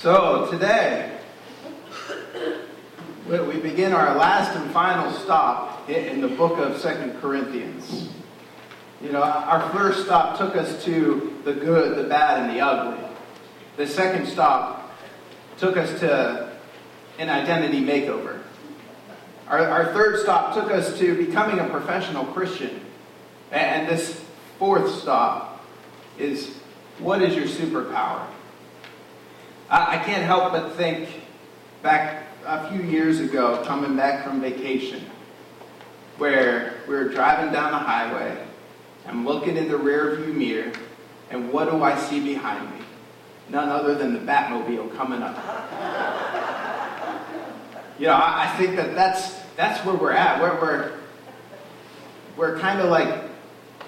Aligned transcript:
So 0.00 0.48
today, 0.50 1.14
we 3.28 3.60
begin 3.60 3.92
our 3.92 4.16
last 4.16 4.56
and 4.56 4.70
final 4.70 5.12
stop 5.12 5.90
in 5.90 6.22
the 6.22 6.28
book 6.28 6.58
of 6.58 6.80
Second 6.80 7.20
Corinthians. 7.20 8.08
You 9.02 9.12
know, 9.12 9.22
our 9.22 9.68
first 9.74 10.06
stop 10.06 10.38
took 10.38 10.56
us 10.56 10.82
to 10.86 11.38
the 11.44 11.52
good, 11.52 11.98
the 11.98 12.08
bad, 12.08 12.40
and 12.40 12.56
the 12.56 12.62
ugly. 12.62 13.06
The 13.76 13.86
second 13.86 14.26
stop 14.26 14.90
took 15.58 15.76
us 15.76 16.00
to 16.00 16.50
an 17.18 17.28
identity 17.28 17.82
makeover. 17.82 18.40
Our, 19.48 19.68
our 19.68 19.92
third 19.92 20.20
stop 20.20 20.54
took 20.54 20.70
us 20.70 20.98
to 20.98 21.26
becoming 21.26 21.58
a 21.58 21.68
professional 21.68 22.24
Christian. 22.24 22.80
And 23.52 23.86
this 23.86 24.24
fourth 24.58 24.98
stop 25.02 25.62
is 26.18 26.56
what 27.00 27.20
is 27.20 27.36
your 27.36 27.44
superpower? 27.44 28.26
I, 29.70 29.94
I 29.94 29.98
can't 29.98 30.24
help 30.24 30.52
but 30.52 30.72
think 30.72 31.08
back 31.82 32.26
a 32.44 32.68
few 32.70 32.82
years 32.82 33.20
ago, 33.20 33.62
coming 33.64 33.96
back 33.96 34.24
from 34.24 34.40
vacation, 34.40 35.04
where 36.18 36.74
we 36.88 36.94
were 36.94 37.08
driving 37.08 37.52
down 37.52 37.70
the 37.70 37.78
highway. 37.78 38.46
I'm 39.06 39.24
looking 39.24 39.56
in 39.56 39.68
the 39.68 39.78
rearview 39.78 40.34
mirror, 40.34 40.72
and 41.30 41.52
what 41.52 41.70
do 41.70 41.82
I 41.82 41.96
see 41.98 42.20
behind 42.20 42.70
me? 42.70 42.84
None 43.48 43.68
other 43.68 43.94
than 43.94 44.12
the 44.12 44.20
Batmobile 44.20 44.96
coming 44.96 45.22
up. 45.22 45.36
you 47.98 48.06
know, 48.06 48.14
I, 48.14 48.48
I 48.48 48.56
think 48.56 48.76
that 48.76 48.94
that's 48.94 49.40
that's 49.56 49.84
where 49.84 49.96
we're 49.96 50.12
at. 50.12 50.40
We're 50.40 50.60
we're, 50.60 50.92
we're 52.36 52.58
kind 52.58 52.80
of 52.80 52.90
like 52.90 53.24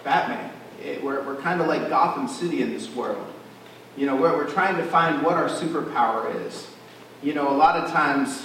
Batman. 0.03 0.51
It, 0.83 1.03
we're 1.03 1.23
we're 1.23 1.41
kind 1.41 1.61
of 1.61 1.69
like 1.69 1.89
Gotham 1.89 2.27
City 2.27 2.63
in 2.63 2.73
this 2.73 2.91
world. 2.91 3.32
You 3.97 4.07
know, 4.07 4.17
we're, 4.17 4.37
we're 4.37 4.51
trying 4.51 4.77
to 4.77 4.85
find 4.85 5.23
what 5.23 5.35
our 5.35 5.49
superpower 5.49 6.35
is. 6.47 6.67
You 7.23 7.35
know, 7.35 7.51
a 7.51 7.57
lot 7.57 7.77
of 7.77 7.91
times 7.91 8.41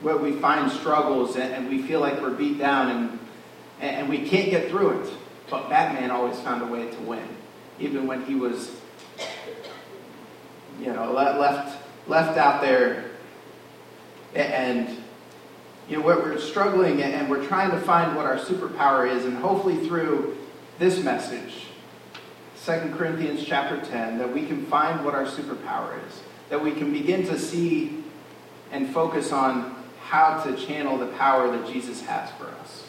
where 0.00 0.16
we 0.16 0.32
find 0.32 0.70
struggles 0.70 1.36
and, 1.36 1.52
and 1.52 1.68
we 1.68 1.82
feel 1.82 2.00
like 2.00 2.20
we're 2.20 2.30
beat 2.30 2.58
down 2.58 2.90
and, 2.90 3.18
and 3.80 4.08
we 4.08 4.28
can't 4.28 4.50
get 4.50 4.70
through 4.70 5.02
it. 5.02 5.12
But 5.50 5.68
Batman 5.68 6.10
always 6.10 6.38
found 6.40 6.62
a 6.62 6.66
way 6.66 6.90
to 6.90 7.00
win, 7.00 7.26
even 7.80 8.06
when 8.06 8.24
he 8.24 8.34
was, 8.34 8.70
you 10.80 10.92
know, 10.92 11.12
left 11.12 11.78
left 12.06 12.38
out 12.38 12.60
there. 12.60 13.10
And 14.34 14.88
you 15.88 15.96
know, 15.96 16.04
what 16.04 16.22
we're 16.22 16.38
struggling 16.38 17.02
and 17.02 17.30
we're 17.30 17.46
trying 17.46 17.70
to 17.70 17.80
find 17.80 18.14
what 18.14 18.26
our 18.26 18.36
superpower 18.36 19.10
is, 19.10 19.24
and 19.24 19.36
hopefully 19.38 19.86
through 19.86 20.36
this 20.78 21.02
message, 21.02 21.67
2 22.68 22.94
Corinthians 22.98 23.42
chapter 23.46 23.80
10, 23.80 24.18
that 24.18 24.30
we 24.30 24.44
can 24.44 24.66
find 24.66 25.02
what 25.02 25.14
our 25.14 25.24
superpower 25.24 25.98
is, 26.06 26.20
that 26.50 26.62
we 26.62 26.70
can 26.70 26.92
begin 26.92 27.24
to 27.24 27.38
see 27.38 28.04
and 28.70 28.92
focus 28.92 29.32
on 29.32 29.74
how 30.04 30.42
to 30.44 30.54
channel 30.54 30.98
the 30.98 31.06
power 31.06 31.50
that 31.50 31.66
Jesus 31.72 32.02
has 32.02 32.30
for 32.32 32.44
us. 32.60 32.86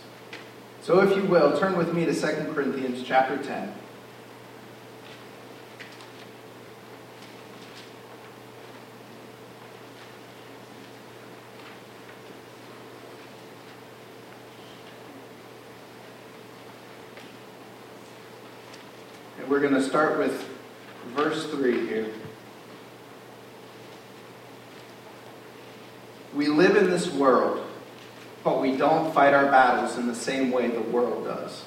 So 0.82 1.00
if 1.00 1.16
you 1.16 1.24
will, 1.24 1.58
turn 1.58 1.78
with 1.78 1.94
me 1.94 2.04
to 2.04 2.14
2 2.14 2.52
Corinthians 2.54 3.04
chapter 3.08 3.38
10. 3.42 3.74
We're 19.60 19.68
going 19.68 19.82
to 19.82 19.90
start 19.90 20.18
with 20.18 20.48
verse 21.18 21.46
3 21.48 21.86
here. 21.86 22.08
We 26.34 26.48
live 26.48 26.78
in 26.78 26.90
this 26.90 27.12
world, 27.12 27.68
but 28.42 28.62
we 28.62 28.78
don't 28.78 29.14
fight 29.14 29.34
our 29.34 29.48
battles 29.48 29.98
in 29.98 30.08
the 30.08 30.16
same 30.16 30.52
way 30.52 30.70
the 30.70 30.80
world 30.80 31.26
does. 31.26 31.66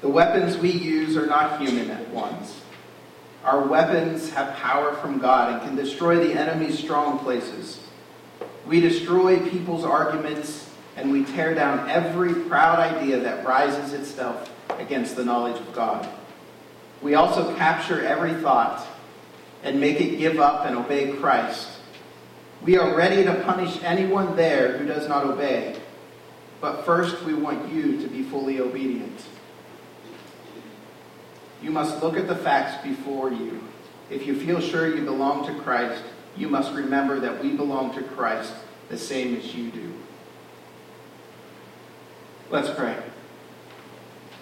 The 0.00 0.08
weapons 0.08 0.56
we 0.56 0.70
use 0.70 1.14
are 1.18 1.26
not 1.26 1.60
human 1.60 1.90
at 1.90 2.08
once. 2.08 2.58
Our 3.44 3.66
weapons 3.66 4.30
have 4.30 4.56
power 4.56 4.94
from 4.94 5.18
God 5.18 5.52
and 5.52 5.60
can 5.60 5.76
destroy 5.76 6.26
the 6.26 6.32
enemy's 6.32 6.78
strong 6.78 7.18
places. 7.18 7.86
We 8.66 8.80
destroy 8.80 9.46
people's 9.50 9.84
arguments 9.84 10.70
and 10.96 11.12
we 11.12 11.26
tear 11.26 11.54
down 11.54 11.90
every 11.90 12.32
proud 12.32 12.78
idea 12.78 13.20
that 13.20 13.46
rises 13.46 13.92
itself 13.92 14.50
against 14.78 15.16
the 15.16 15.24
knowledge 15.26 15.60
of 15.60 15.74
God. 15.74 16.08
We 17.02 17.14
also 17.14 17.54
capture 17.56 18.04
every 18.04 18.34
thought 18.34 18.86
and 19.62 19.80
make 19.80 20.00
it 20.00 20.18
give 20.18 20.38
up 20.38 20.66
and 20.66 20.76
obey 20.76 21.12
Christ. 21.12 21.68
We 22.62 22.76
are 22.76 22.94
ready 22.94 23.24
to 23.24 23.34
punish 23.42 23.82
anyone 23.82 24.36
there 24.36 24.76
who 24.76 24.86
does 24.86 25.08
not 25.08 25.24
obey. 25.24 25.76
But 26.60 26.84
first, 26.84 27.22
we 27.24 27.32
want 27.32 27.72
you 27.72 28.00
to 28.02 28.08
be 28.08 28.22
fully 28.22 28.60
obedient. 28.60 29.18
You 31.62 31.70
must 31.70 32.02
look 32.02 32.16
at 32.16 32.28
the 32.28 32.36
facts 32.36 32.82
before 32.86 33.32
you. 33.32 33.62
If 34.10 34.26
you 34.26 34.38
feel 34.38 34.60
sure 34.60 34.94
you 34.94 35.02
belong 35.02 35.46
to 35.46 35.62
Christ, 35.62 36.02
you 36.36 36.48
must 36.48 36.72
remember 36.74 37.20
that 37.20 37.42
we 37.42 37.52
belong 37.52 37.94
to 37.94 38.02
Christ 38.02 38.52
the 38.88 38.98
same 38.98 39.36
as 39.36 39.54
you 39.54 39.70
do. 39.70 39.92
Let's 42.50 42.70
pray. 42.70 42.96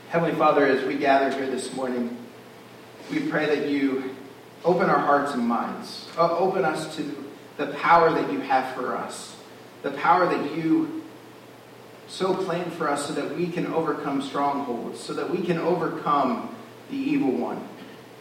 Heavenly 0.09 0.35
Father, 0.35 0.65
as 0.65 0.85
we 0.87 0.97
gather 0.97 1.31
here 1.37 1.51
this 1.51 1.75
morning, 1.75 2.17
we 3.11 3.21
pray 3.21 3.47
that 3.47 3.69
you 3.69 4.15
open 4.65 4.91
our 4.91 4.99
hearts 4.99 5.33
and 5.33 5.47
minds. 5.47 6.09
Uh, 6.17 6.37
open 6.37 6.65
us 6.65 6.95
to 6.97 7.25
the 7.57 7.69
power 7.69 8.13
that 8.13 8.33
you 8.33 8.41
have 8.41 8.75
for 8.75 8.97
us. 8.97 9.37
The 9.83 9.93
power 9.93 10.27
that 10.27 10.57
you 10.57 11.03
so 12.09 12.35
plan 12.35 12.71
for 12.71 12.89
us 12.89 13.07
so 13.07 13.13
that 13.15 13.37
we 13.37 13.49
can 13.49 13.67
overcome 13.67 14.23
strongholds, 14.23 14.99
so 14.99 15.13
that 15.15 15.31
we 15.31 15.43
can 15.43 15.59
overcome 15.59 16.55
the 16.91 16.97
evil 16.97 17.31
one, 17.31 17.69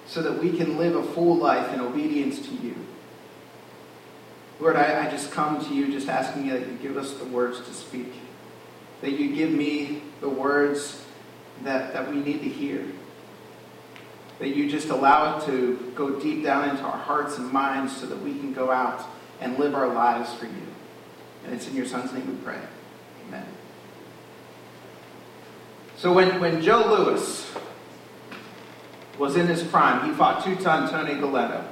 so 0.06 0.22
that 0.22 0.42
we 0.42 0.56
can 0.56 0.78
live 0.78 0.96
a 0.96 1.04
full 1.04 1.38
life 1.38 1.74
in 1.74 1.80
obedience 1.80 2.40
to 2.48 2.54
you. 2.56 2.76
Lord, 4.60 4.76
I, 4.76 5.08
I 5.08 5.10
just 5.10 5.32
come 5.32 5.64
to 5.64 5.74
you 5.74 5.92
just 5.92 6.10
asking 6.10 6.48
you 6.48 6.60
that 6.60 6.68
you 6.68 6.78
give 6.82 6.98
us 6.98 7.14
the 7.14 7.26
words 7.26 7.60
to 7.62 7.74
speak, 7.74 8.12
that 9.02 9.12
you 9.12 9.34
give 9.34 9.52
me 9.52 10.02
the 10.20 10.30
words 10.30 11.06
that, 11.64 11.94
that 11.94 12.10
we 12.10 12.18
need 12.18 12.42
to 12.42 12.50
hear 12.50 12.86
that 14.40 14.50
you 14.50 14.70
just 14.70 14.90
allow 14.90 15.38
it 15.38 15.46
to 15.46 15.92
go 15.96 16.20
deep 16.20 16.44
down 16.44 16.70
into 16.70 16.84
our 16.84 16.98
hearts 16.98 17.38
and 17.38 17.52
minds 17.52 17.96
so 17.96 18.06
that 18.06 18.22
we 18.22 18.32
can 18.32 18.54
go 18.54 18.72
out 18.72 19.04
and 19.42 19.58
live 19.58 19.74
our 19.74 19.88
lives 19.88 20.34
for 20.34 20.46
you. 20.46 20.68
And 21.46 21.54
it's 21.54 21.68
in 21.68 21.76
your 21.76 21.86
son's 21.86 22.14
name 22.14 22.28
we 22.28 22.44
pray. 22.44 22.60
Amen. 23.28 23.46
So 25.98 26.14
when, 26.14 26.40
when 26.40 26.62
Joe 26.62 26.86
Louis 26.88 27.52
was 29.18 29.36
in 29.36 29.48
his 29.48 29.64
prime, 29.64 30.08
he 30.08 30.16
fought 30.16 30.44
two-ton 30.44 30.90
Tony 30.92 31.14
Galento. 31.14 31.64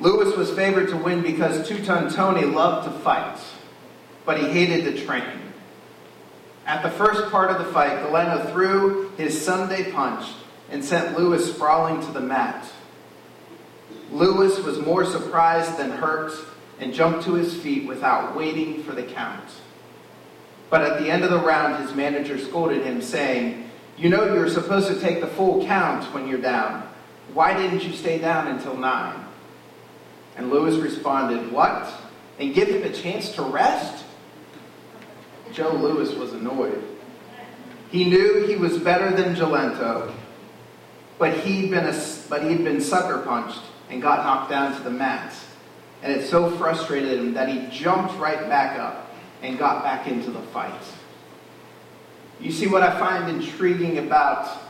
Louis 0.00 0.36
was 0.36 0.50
favored 0.50 0.88
to 0.88 0.96
win 0.96 1.22
because 1.22 1.68
two-ton 1.68 2.12
Tony 2.12 2.44
loved 2.44 2.88
to 2.88 2.98
fight, 3.00 3.38
but 4.24 4.38
he 4.40 4.48
hated 4.48 4.84
to 4.84 5.04
train. 5.04 5.43
At 6.66 6.82
the 6.82 6.90
first 6.90 7.30
part 7.30 7.50
of 7.50 7.58
the 7.58 7.72
fight, 7.72 7.98
Galento 7.98 8.50
threw 8.52 9.10
his 9.16 9.40
Sunday 9.40 9.92
punch 9.92 10.26
and 10.70 10.82
sent 10.82 11.18
Louis 11.18 11.52
sprawling 11.52 12.00
to 12.06 12.12
the 12.12 12.20
mat. 12.20 12.66
Louis 14.10 14.58
was 14.60 14.78
more 14.78 15.04
surprised 15.04 15.76
than 15.76 15.90
hurt 15.90 16.32
and 16.80 16.94
jumped 16.94 17.24
to 17.24 17.34
his 17.34 17.54
feet 17.54 17.86
without 17.86 18.34
waiting 18.36 18.82
for 18.82 18.92
the 18.92 19.02
count. 19.02 19.44
But 20.70 20.82
at 20.82 20.98
the 20.98 21.10
end 21.10 21.22
of 21.22 21.30
the 21.30 21.38
round, 21.38 21.82
his 21.82 21.94
manager 21.94 22.38
scolded 22.38 22.82
him, 22.82 23.02
saying, 23.02 23.68
You 23.98 24.08
know 24.08 24.24
you're 24.32 24.48
supposed 24.48 24.88
to 24.88 24.98
take 24.98 25.20
the 25.20 25.26
full 25.26 25.64
count 25.66 26.12
when 26.14 26.26
you're 26.26 26.40
down. 26.40 26.88
Why 27.32 27.56
didn't 27.56 27.84
you 27.84 27.92
stay 27.92 28.18
down 28.18 28.48
until 28.48 28.76
nine? 28.76 29.24
And 30.36 30.50
Louis 30.50 30.76
responded, 30.78 31.52
What? 31.52 31.92
And 32.38 32.54
give 32.54 32.68
him 32.68 32.82
a 32.82 32.92
chance 32.92 33.30
to 33.34 33.42
rest? 33.42 34.03
Joe 35.52 35.72
Louis 35.72 36.14
was 36.14 36.32
annoyed. 36.32 36.82
He 37.90 38.04
knew 38.04 38.46
he 38.46 38.56
was 38.56 38.78
better 38.78 39.14
than 39.14 39.36
Galento, 39.36 40.12
but 41.18 41.36
he'd 41.38 41.70
been 41.70 41.86
a, 41.86 42.04
but 42.28 42.42
he'd 42.42 42.64
been 42.64 42.80
sucker 42.80 43.18
punched 43.18 43.60
and 43.88 44.02
got 44.02 44.24
knocked 44.24 44.50
down 44.50 44.76
to 44.76 44.82
the 44.82 44.90
mat. 44.90 45.32
And 46.02 46.12
it 46.12 46.26
so 46.26 46.50
frustrated 46.50 47.18
him 47.18 47.34
that 47.34 47.48
he 47.48 47.68
jumped 47.70 48.14
right 48.18 48.48
back 48.48 48.78
up 48.78 49.14
and 49.42 49.58
got 49.58 49.82
back 49.84 50.06
into 50.06 50.30
the 50.30 50.40
fight. 50.40 50.82
You 52.40 52.50
see 52.50 52.66
what 52.66 52.82
I 52.82 52.98
find 52.98 53.30
intriguing 53.30 53.98
about 53.98 54.60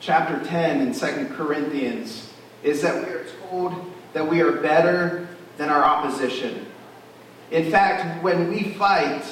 chapter 0.00 0.42
10 0.44 0.80
in 0.80 0.94
2 0.94 1.34
Corinthians 1.34 2.32
is 2.62 2.82
that 2.82 3.06
we 3.06 3.12
are 3.12 3.26
told 3.48 3.92
that 4.14 4.26
we 4.26 4.40
are 4.40 4.52
better 4.52 5.28
than 5.58 5.68
our 5.68 5.84
opposition. 5.84 6.66
In 7.50 7.70
fact, 7.70 8.22
when 8.22 8.48
we 8.48 8.72
fight, 8.74 9.24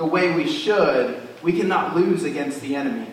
the 0.00 0.06
way 0.06 0.34
we 0.34 0.50
should, 0.50 1.20
we 1.42 1.52
cannot 1.52 1.94
lose 1.94 2.24
against 2.24 2.62
the 2.62 2.74
enemy. 2.74 3.06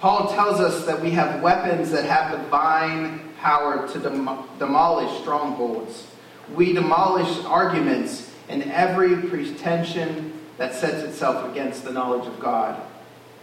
Paul 0.00 0.32
tells 0.32 0.58
us 0.58 0.86
that 0.86 1.02
we 1.02 1.10
have 1.10 1.42
weapons 1.42 1.90
that 1.90 2.06
have 2.06 2.30
divine 2.30 3.20
power 3.38 3.86
to 3.88 3.98
dem- 3.98 4.38
demolish 4.58 5.20
strongholds. 5.20 6.06
We 6.54 6.72
demolish 6.72 7.44
arguments 7.44 8.32
and 8.48 8.62
every 8.72 9.28
pretension 9.28 10.32
that 10.56 10.74
sets 10.74 11.02
itself 11.02 11.50
against 11.52 11.84
the 11.84 11.92
knowledge 11.92 12.26
of 12.26 12.40
God. 12.40 12.80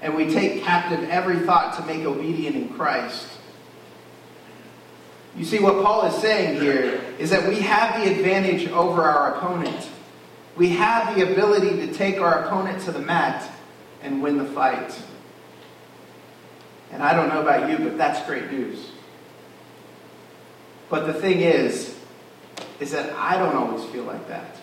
And 0.02 0.16
we 0.16 0.34
take 0.34 0.64
captive 0.64 1.08
every 1.08 1.38
thought 1.42 1.78
to 1.78 1.86
make 1.86 2.04
obedient 2.04 2.56
in 2.56 2.70
Christ. 2.70 3.28
You 5.38 5.46
see, 5.46 5.60
what 5.60 5.86
Paul 5.86 6.08
is 6.08 6.20
saying 6.20 6.60
here 6.60 7.00
is 7.20 7.30
that 7.30 7.48
we 7.48 7.60
have 7.60 8.04
the 8.04 8.10
advantage 8.10 8.70
over 8.70 9.04
our 9.04 9.36
opponent. 9.36 9.88
We 10.56 10.70
have 10.70 11.16
the 11.16 11.32
ability 11.32 11.86
to 11.86 11.94
take 11.94 12.20
our 12.20 12.46
opponent 12.46 12.84
to 12.84 12.92
the 12.92 13.00
mat 13.00 13.50
and 14.02 14.22
win 14.22 14.38
the 14.38 14.46
fight. 14.46 15.02
And 16.92 17.02
I 17.02 17.14
don't 17.14 17.30
know 17.30 17.42
about 17.42 17.70
you, 17.70 17.78
but 17.78 17.98
that's 17.98 18.26
great 18.28 18.52
news. 18.52 18.92
But 20.90 21.08
the 21.08 21.14
thing 21.14 21.42
is, 21.42 21.98
is 22.80 22.92
that 22.92 23.12
I 23.14 23.38
don't 23.38 23.56
always 23.56 23.84
feel 23.86 24.04
like 24.04 24.28
that. 24.28 24.58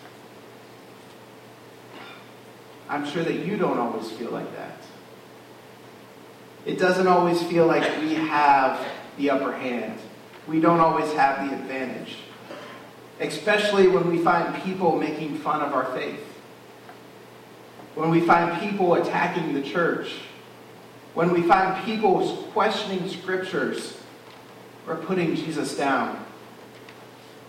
I'm 2.87 3.05
sure 3.05 3.23
that 3.23 3.45
you 3.45 3.57
don't 3.57 3.77
always 3.77 4.09
feel 4.11 4.31
like 4.31 4.53
that. 4.55 4.77
It 6.65 6.77
doesn't 6.77 7.07
always 7.07 7.41
feel 7.43 7.65
like 7.65 7.83
we 8.01 8.13
have 8.13 8.85
the 9.17 9.29
upper 9.29 9.51
hand. 9.51 9.99
We 10.47 10.59
don't 10.59 10.79
always 10.79 11.11
have 11.13 11.49
the 11.49 11.55
advantage. 11.55 12.17
Especially 13.21 13.87
when 13.87 14.09
we 14.09 14.17
find 14.17 14.61
people 14.63 14.97
making 14.97 15.37
fun 15.37 15.61
of 15.61 15.73
our 15.73 15.85
faith. 15.93 16.19
When 17.95 18.09
we 18.09 18.21
find 18.21 18.59
people 18.59 18.95
attacking 18.95 19.53
the 19.53 19.61
church. 19.61 20.15
When 21.13 21.31
we 21.31 21.43
find 21.43 21.85
people 21.85 22.47
questioning 22.51 23.07
scriptures 23.07 23.97
or 24.87 24.95
putting 24.95 25.35
Jesus 25.35 25.77
down. 25.77 26.25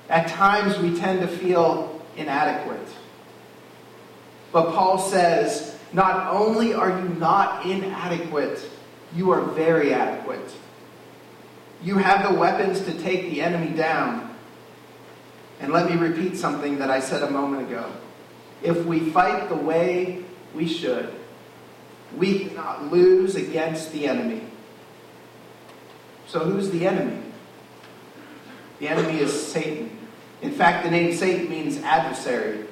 At 0.08 0.28
times 0.28 0.78
we 0.78 0.94
tend 0.96 1.20
to 1.20 1.26
feel 1.26 2.02
inadequate. 2.16 2.88
But 4.52 4.72
Paul 4.74 4.98
says, 4.98 5.78
not 5.94 6.30
only 6.30 6.74
are 6.74 6.90
you 6.90 7.08
not 7.14 7.64
inadequate, 7.64 8.60
you 9.14 9.30
are 9.30 9.40
very 9.40 9.94
adequate. 9.94 10.50
You 11.82 11.96
have 11.96 12.30
the 12.30 12.38
weapons 12.38 12.82
to 12.82 12.92
take 13.00 13.30
the 13.30 13.40
enemy 13.40 13.74
down. 13.74 14.31
And 15.62 15.72
let 15.72 15.88
me 15.88 15.96
repeat 15.96 16.36
something 16.36 16.78
that 16.80 16.90
I 16.90 16.98
said 16.98 17.22
a 17.22 17.30
moment 17.30 17.68
ago. 17.68 17.88
If 18.62 18.84
we 18.84 19.10
fight 19.10 19.48
the 19.48 19.54
way 19.54 20.24
we 20.54 20.66
should, 20.66 21.14
we 22.16 22.40
cannot 22.40 22.90
lose 22.90 23.36
against 23.36 23.92
the 23.92 24.08
enemy. 24.08 24.42
So, 26.26 26.40
who's 26.40 26.70
the 26.70 26.86
enemy? 26.86 27.22
The 28.80 28.88
enemy 28.88 29.20
is 29.20 29.32
Satan. 29.32 29.96
In 30.42 30.50
fact, 30.50 30.84
the 30.84 30.90
name 30.90 31.14
Satan 31.14 31.48
means 31.48 31.78
adversary. 31.78 32.66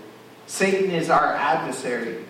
Satan 0.48 0.90
is 0.90 1.10
our 1.10 1.34
adversary. 1.34 2.24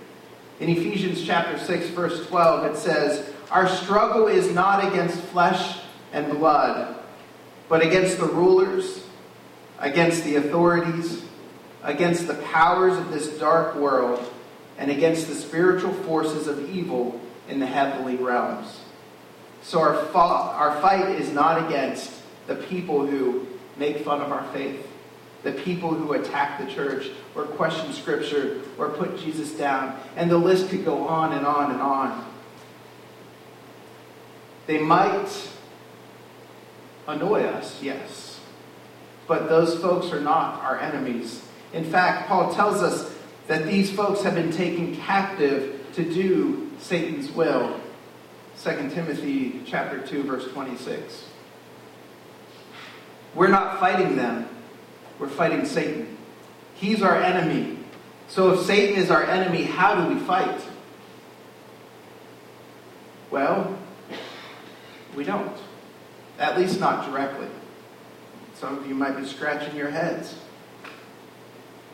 In 0.61 0.69
Ephesians 0.69 1.25
chapter 1.25 1.57
6, 1.59 1.87
verse 1.89 2.27
12, 2.27 2.75
it 2.75 2.77
says, 2.77 3.33
Our 3.51 3.67
struggle 3.67 4.27
is 4.27 4.53
not 4.53 4.87
against 4.87 5.17
flesh 5.17 5.79
and 6.13 6.31
blood, 6.31 6.97
but 7.71 7.81
against 7.81 8.19
the 8.19 8.27
rulers, 8.27 9.05
against 9.81 10.25
the 10.25 10.37
authorities, 10.37 11.23
against 11.83 12.27
the 12.27 12.35
powers 12.35 12.97
of 12.97 13.11
this 13.11 13.39
dark 13.39 13.75
world, 13.77 14.33
and 14.79 14.91
against 14.91 15.29
the 15.29 15.35
spiritual 15.35 15.93
forces 15.93 16.47
of 16.47 16.71
evil 16.71 17.21
in 17.49 17.59
the 17.59 17.67
heavenly 17.67 18.17
realms. 18.17 18.81
So 19.63 19.81
our, 19.81 19.97
our 20.15 20.81
fight 20.81 21.09
is 21.17 21.31
not 21.33 21.67
against 21.67 22.13
the 22.47 22.57
people 22.57 23.07
who 23.07 23.47
make 23.77 23.99
fun 24.05 24.21
of 24.21 24.33
our 24.33 24.47
faith 24.53 24.87
the 25.43 25.53
people 25.53 25.95
who 25.95 26.13
attack 26.13 26.61
the 26.61 26.73
church 26.73 27.11
or 27.35 27.45
question 27.45 27.93
scripture 27.93 28.61
or 28.79 28.91
put 28.91 29.19
Jesus 29.19 29.53
down. 29.53 29.99
And 30.17 30.31
the 30.31 30.39
list 30.39 30.69
could 30.69 30.85
go 30.85 31.07
on 31.07 31.33
and 31.33 31.47
on 31.47 31.71
and 31.73 31.81
on. 31.81 32.27
They 34.67 34.79
might 34.79 35.29
annoy 37.07 37.43
us, 37.45 37.83
yes. 37.83 38.30
But 39.31 39.49
those 39.49 39.79
folks 39.79 40.13
are 40.13 40.21
not 40.21 40.61
our 40.61 40.81
enemies. 40.81 41.41
In 41.73 41.85
fact, 41.85 42.27
Paul 42.27 42.53
tells 42.53 42.83
us 42.83 43.15
that 43.47 43.65
these 43.65 43.89
folks 43.89 44.23
have 44.23 44.35
been 44.35 44.51
taken 44.51 44.97
captive 44.97 45.87
to 45.93 46.03
do 46.03 46.69
Satan's 46.81 47.31
will. 47.31 47.79
2 48.61 48.91
Timothy 48.91 49.63
chapter 49.65 50.05
2 50.05 50.25
verse 50.25 50.49
26. 50.49 51.27
We're 53.37 53.47
not 53.47 53.79
fighting 53.79 54.17
them 54.17 54.49
we're 55.21 55.29
fighting 55.29 55.65
Satan. 55.65 56.17
He's 56.75 57.01
our 57.01 57.15
enemy. 57.15 57.79
So 58.27 58.55
if 58.55 58.67
Satan 58.67 58.97
is 58.97 59.13
our 59.13 59.23
enemy, 59.23 59.63
how 59.63 59.95
do 59.95 60.13
we 60.13 60.19
fight? 60.23 60.61
Well, 63.31 63.79
we 65.15 65.23
don't. 65.23 65.57
At 66.37 66.59
least 66.59 66.81
not 66.81 67.09
directly. 67.09 67.47
Some 68.61 68.77
of 68.77 68.87
you 68.87 68.95
might 68.95 69.17
be 69.17 69.25
scratching 69.25 69.75
your 69.75 69.89
heads. 69.89 70.35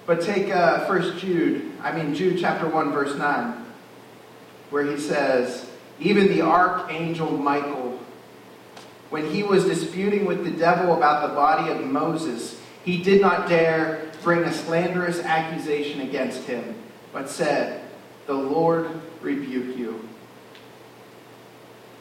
But 0.04 0.20
take 0.20 0.52
uh, 0.52 0.84
First 0.86 1.18
Jude, 1.18 1.70
I 1.80 1.92
mean 1.92 2.12
Jude 2.12 2.40
chapter 2.40 2.66
1, 2.66 2.90
verse 2.90 3.16
9, 3.16 3.64
where 4.70 4.82
he 4.82 4.98
says, 4.98 5.70
Even 6.00 6.26
the 6.26 6.40
archangel 6.40 7.30
Michael, 7.30 8.00
when 9.10 9.30
he 9.30 9.44
was 9.44 9.64
disputing 9.64 10.24
with 10.24 10.42
the 10.42 10.50
devil 10.50 10.96
about 10.96 11.28
the 11.28 11.36
body 11.36 11.70
of 11.70 11.84
Moses, 11.86 12.60
he 12.84 13.00
did 13.00 13.20
not 13.20 13.48
dare 13.48 14.10
bring 14.24 14.42
a 14.42 14.52
slanderous 14.52 15.20
accusation 15.20 16.00
against 16.00 16.42
him, 16.48 16.74
but 17.12 17.30
said, 17.30 17.80
The 18.26 18.34
Lord 18.34 18.90
rebuke 19.20 19.76
you. 19.76 20.08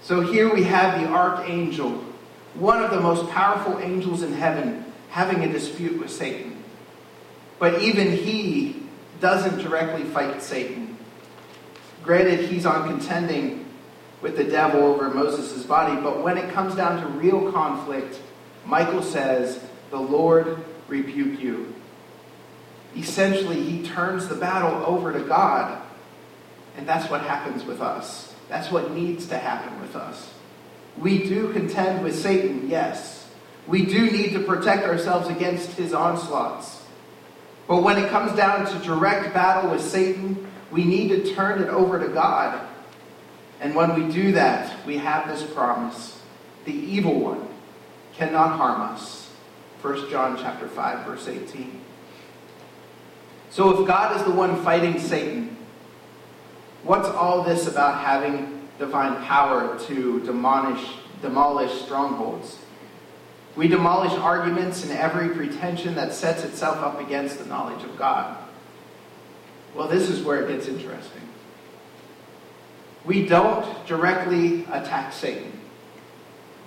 So 0.02 0.22
here 0.22 0.52
we 0.52 0.64
have 0.64 1.00
the 1.00 1.08
archangel, 1.08 2.04
one 2.56 2.84
of 2.84 2.92
the 2.92 3.00
most 3.00 3.30
powerful 3.30 3.80
angels 3.80 4.24
in 4.24 4.34
heaven, 4.34 4.86
having 5.10 5.44
a 5.44 5.52
dispute 5.52 6.00
with 6.00 6.10
Satan. 6.10 6.64
But 7.60 7.82
even 7.82 8.12
he 8.12 8.84
doesn't 9.20 9.60
directly 9.60 10.04
fight 10.04 10.42
Satan. 10.42 10.98
Granted, 12.04 12.50
he's 12.50 12.66
on 12.66 12.88
contending 12.88 13.66
with 14.22 14.38
the 14.38 14.44
devil 14.44 14.82
over 14.84 15.10
Moses' 15.10 15.64
body, 15.64 16.00
but 16.02 16.24
when 16.24 16.38
it 16.38 16.54
comes 16.54 16.76
down 16.76 17.02
to 17.02 17.08
real 17.08 17.52
conflict, 17.52 18.20
Michael 18.66 19.02
says, 19.02 19.64
The 19.92 20.00
Lord 20.00 20.64
rebuke 20.88 21.40
you. 21.40 21.74
Essentially, 22.96 23.62
he 23.62 23.86
turns 23.86 24.28
the 24.28 24.36
battle 24.36 24.86
over 24.86 25.12
to 25.12 25.20
God. 25.20 25.82
And 26.78 26.88
that's 26.88 27.10
what 27.10 27.22
happens 27.22 27.64
with 27.64 27.82
us. 27.82 28.34
That's 28.50 28.72
what 28.72 28.92
needs 28.92 29.28
to 29.28 29.38
happen 29.38 29.80
with 29.82 29.96
us. 29.96 30.34
We 30.98 31.28
do 31.28 31.52
contend 31.52 32.04
with 32.04 32.18
Satan, 32.18 32.70
yes. 32.70 33.28
We 33.68 33.86
do 33.86 34.10
need 34.10 34.34
to 34.34 34.40
protect 34.40 34.86
ourselves 34.86 35.28
against 35.30 35.72
his 35.72 35.94
onslaughts. 35.94 36.84
But 37.68 37.82
when 37.82 37.98
it 37.98 38.10
comes 38.10 38.36
down 38.36 38.66
to 38.68 38.86
direct 38.86 39.34
battle 39.34 39.72
with 39.72 39.82
Satan, 39.82 40.48
we 40.72 40.84
need 40.84 41.10
to 41.10 41.34
turn 41.34 41.62
it 41.62 41.70
over 41.70 42.00
to 42.00 42.14
God. 42.14 42.68
And 43.60 43.74
when 43.74 43.96
we 43.96 44.14
do 44.14 44.34
that, 44.34 44.86
we 44.86 44.98
have 44.98 45.28
this 45.28 45.44
promise 45.52 46.22
the 46.66 46.74
evil 46.74 47.20
one 47.20 47.48
cannot 48.14 48.58
harm 48.58 48.82
us. 48.82 49.30
1 49.82 50.10
John 50.10 50.38
chapter 50.38 50.68
5 50.68 51.06
verse 51.06 51.28
18. 51.28 51.80
So 53.52 53.80
if 53.80 53.88
God 53.88 54.16
is 54.18 54.24
the 54.24 54.32
one 54.32 54.62
fighting 54.64 55.00
Satan, 55.00 55.56
what's 56.84 57.08
all 57.08 57.44
this 57.44 57.68
about 57.68 58.02
having 58.02 58.55
divine 58.78 59.24
power 59.24 59.80
to 59.88 60.20
demolish 60.22 60.86
demolish 61.22 61.82
strongholds? 61.82 62.60
We 63.56 63.68
demolish 63.68 64.12
arguments 64.14 64.84
and 64.84 64.92
every 64.92 65.30
pretension 65.30 65.96
that 65.96 66.14
sets 66.14 66.44
itself 66.44 66.78
up 66.78 67.00
against 67.00 67.40
the 67.40 67.46
knowledge 67.46 67.84
of 67.84 67.98
God. 67.98 68.38
Well, 69.74 69.88
this 69.88 70.10
is 70.10 70.24
where 70.24 70.42
it 70.42 70.50
gets 70.50 70.68
interesting. 70.68 71.22
We 73.06 73.26
don't 73.28 73.86
directly 73.86 74.64
attack 74.66 75.14
Satan, 75.14 75.60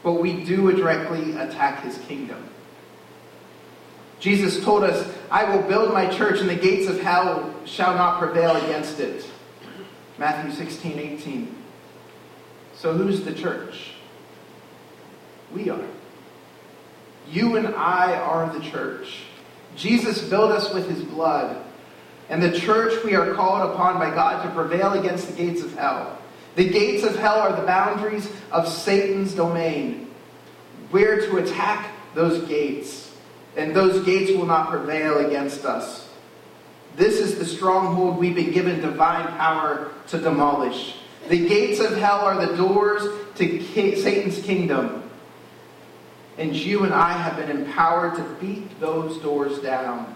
but 0.02 0.14
we 0.14 0.44
do 0.44 0.72
directly 0.72 1.32
attack 1.36 1.82
his 1.82 1.98
kingdom. 1.98 2.48
Jesus 4.20 4.62
told 4.64 4.84
us, 4.84 5.12
I 5.30 5.44
will 5.44 5.62
build 5.62 5.92
my 5.92 6.06
church 6.06 6.40
and 6.40 6.48
the 6.48 6.56
gates 6.56 6.88
of 6.88 7.00
hell 7.00 7.54
shall 7.64 7.94
not 7.94 8.18
prevail 8.18 8.56
against 8.56 8.98
it. 8.98 9.24
Matthew 10.18 10.52
16, 10.52 10.98
18. 10.98 11.57
So 12.78 12.92
who's 12.92 13.22
the 13.22 13.34
church? 13.34 13.90
We 15.52 15.68
are. 15.68 15.84
You 17.28 17.56
and 17.56 17.74
I 17.74 18.14
are 18.14 18.52
the 18.56 18.64
church. 18.70 19.22
Jesus 19.74 20.22
built 20.22 20.52
us 20.52 20.72
with 20.72 20.88
his 20.88 21.02
blood. 21.02 21.64
And 22.28 22.40
the 22.40 22.56
church 22.56 23.02
we 23.04 23.16
are 23.16 23.34
called 23.34 23.70
upon 23.70 23.98
by 23.98 24.10
God 24.14 24.44
to 24.44 24.50
prevail 24.50 24.92
against 24.92 25.26
the 25.26 25.32
gates 25.32 25.62
of 25.62 25.74
hell. 25.74 26.18
The 26.54 26.68
gates 26.68 27.02
of 27.02 27.16
hell 27.16 27.40
are 27.40 27.58
the 27.58 27.66
boundaries 27.66 28.30
of 28.52 28.68
Satan's 28.68 29.34
domain. 29.34 30.10
We're 30.92 31.20
to 31.22 31.38
attack 31.38 31.90
those 32.14 32.46
gates, 32.48 33.12
and 33.56 33.74
those 33.74 34.04
gates 34.04 34.30
will 34.30 34.46
not 34.46 34.70
prevail 34.70 35.26
against 35.26 35.64
us. 35.64 36.08
This 36.96 37.18
is 37.18 37.38
the 37.38 37.44
stronghold 37.44 38.18
we've 38.18 38.34
been 38.34 38.52
given 38.52 38.80
divine 38.80 39.26
power 39.36 39.90
to 40.08 40.18
demolish. 40.18 40.94
The 41.28 41.46
gates 41.46 41.80
of 41.80 41.96
hell 41.96 42.20
are 42.20 42.46
the 42.46 42.56
doors 42.56 43.02
to 43.36 43.62
Satan's 43.62 44.40
kingdom. 44.42 45.02
And 46.38 46.54
you 46.54 46.84
and 46.84 46.94
I 46.94 47.12
have 47.12 47.36
been 47.36 47.50
empowered 47.50 48.16
to 48.16 48.22
beat 48.40 48.80
those 48.80 49.18
doors 49.18 49.58
down. 49.58 50.14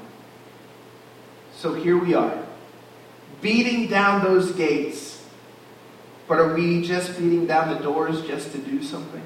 So 1.55 1.75
here 1.75 1.99
we 1.99 2.15
are, 2.15 2.43
beating 3.41 3.89
down 3.89 4.23
those 4.23 4.53
gates. 4.53 5.25
But 6.29 6.39
are 6.39 6.55
we 6.55 6.83
just 6.83 7.19
beating 7.19 7.47
down 7.47 7.75
the 7.75 7.81
doors 7.83 8.23
just 8.23 8.53
to 8.53 8.59
do 8.59 8.83
something? 8.83 9.23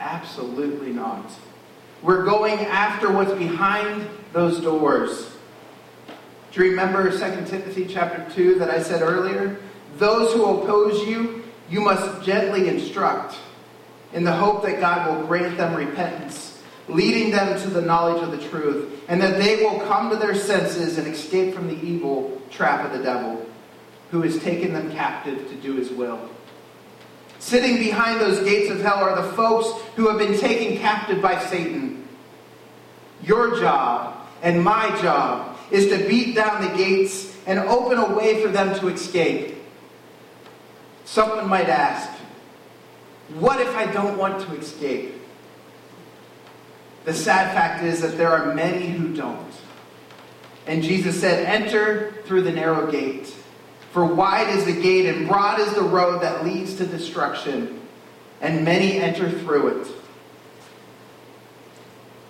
Absolutely 0.00 0.92
not. 0.92 1.30
We're 2.02 2.24
going 2.24 2.58
after 2.60 3.10
what's 3.10 3.32
behind 3.32 4.08
those 4.32 4.60
doors. 4.60 5.30
Do 6.52 6.64
you 6.64 6.70
remember 6.70 7.10
2 7.10 7.18
Timothy 7.46 7.86
chapter 7.86 8.26
2 8.34 8.60
that 8.60 8.70
I 8.70 8.82
said 8.82 9.02
earlier? 9.02 9.58
Those 9.98 10.32
who 10.32 10.44
oppose 10.44 11.06
you, 11.08 11.44
you 11.70 11.80
must 11.80 12.24
gently 12.24 12.68
instruct 12.68 13.36
in 14.12 14.24
the 14.24 14.32
hope 14.32 14.62
that 14.62 14.80
God 14.80 15.08
will 15.08 15.26
grant 15.26 15.56
them 15.56 15.74
repentance, 15.74 16.62
leading 16.88 17.30
them 17.30 17.60
to 17.60 17.70
the 17.70 17.82
knowledge 17.82 18.22
of 18.22 18.30
the 18.30 18.48
truth, 18.48 19.02
and 19.08 19.20
that 19.20 19.38
they 19.38 19.56
will 19.56 19.80
come 19.80 20.10
to 20.10 20.16
their 20.16 20.34
senses 20.34 20.98
and 20.98 21.06
escape 21.06 21.54
from 21.54 21.68
the 21.68 21.82
evil 21.84 22.40
trap 22.50 22.84
of 22.84 22.96
the 22.96 23.02
devil, 23.02 23.44
who 24.10 24.22
has 24.22 24.38
taken 24.38 24.72
them 24.72 24.90
captive 24.92 25.48
to 25.48 25.54
do 25.56 25.76
his 25.76 25.90
will. 25.90 26.30
Sitting 27.38 27.76
behind 27.76 28.20
those 28.20 28.40
gates 28.40 28.70
of 28.70 28.80
hell 28.80 28.96
are 28.96 29.20
the 29.22 29.32
folks 29.32 29.68
who 29.94 30.08
have 30.08 30.18
been 30.18 30.38
taken 30.38 30.78
captive 30.78 31.20
by 31.20 31.38
Satan. 31.46 32.06
Your 33.22 33.58
job 33.58 34.26
and 34.42 34.62
my 34.62 34.88
job 35.00 35.56
is 35.70 35.88
to 35.88 36.08
beat 36.08 36.34
down 36.34 36.62
the 36.62 36.76
gates 36.76 37.36
and 37.46 37.58
open 37.58 37.98
a 37.98 38.14
way 38.14 38.42
for 38.42 38.48
them 38.48 38.78
to 38.80 38.88
escape. 38.88 39.55
Someone 41.06 41.48
might 41.48 41.68
ask, 41.68 42.10
what 43.38 43.60
if 43.60 43.74
I 43.76 43.86
don't 43.90 44.18
want 44.18 44.46
to 44.46 44.56
escape? 44.56 45.14
The 47.04 47.14
sad 47.14 47.54
fact 47.54 47.84
is 47.84 48.02
that 48.02 48.18
there 48.18 48.30
are 48.30 48.52
many 48.52 48.88
who 48.88 49.14
don't. 49.14 49.52
And 50.66 50.82
Jesus 50.82 51.20
said, 51.20 51.46
Enter 51.46 52.12
through 52.24 52.42
the 52.42 52.50
narrow 52.50 52.90
gate. 52.90 53.32
For 53.92 54.04
wide 54.04 54.48
is 54.48 54.64
the 54.64 54.72
gate 54.72 55.06
and 55.06 55.28
broad 55.28 55.60
is 55.60 55.72
the 55.74 55.82
road 55.82 56.22
that 56.22 56.44
leads 56.44 56.74
to 56.74 56.86
destruction, 56.86 57.80
and 58.40 58.64
many 58.64 58.98
enter 58.98 59.30
through 59.30 59.80
it. 59.80 59.88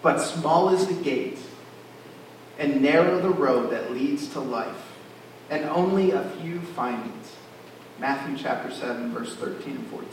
But 0.03 0.19
small 0.19 0.69
is 0.69 0.87
the 0.87 1.03
gate, 1.03 1.39
and 2.59 2.83
narrow 2.83 3.21
the 3.21 3.31
road 3.31 3.71
that 3.71 3.93
leads 3.93 4.29
to 4.29 4.41
life, 4.41 4.93
and 5.49 5.65
only 5.65 6.11
a 6.11 6.29
few 6.41 6.61
find 6.61 7.05
it. 7.07 7.29
Matthew 7.99 8.37
chapter 8.37 8.71
7, 8.71 9.13
verse 9.13 9.35
13 9.37 9.77
and 9.77 9.87
14. 9.89 10.09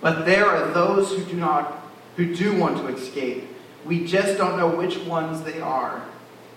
But 0.00 0.24
there 0.24 0.46
are 0.46 0.70
those 0.72 1.10
who 1.10 1.24
do 1.24 1.36
not, 1.36 1.90
who 2.16 2.34
do 2.34 2.56
want 2.58 2.78
to 2.78 2.88
escape. 2.88 3.44
We 3.84 4.06
just 4.06 4.38
don't 4.38 4.56
know 4.56 4.74
which 4.74 4.98
ones 4.98 5.42
they 5.42 5.60
are. 5.60 6.04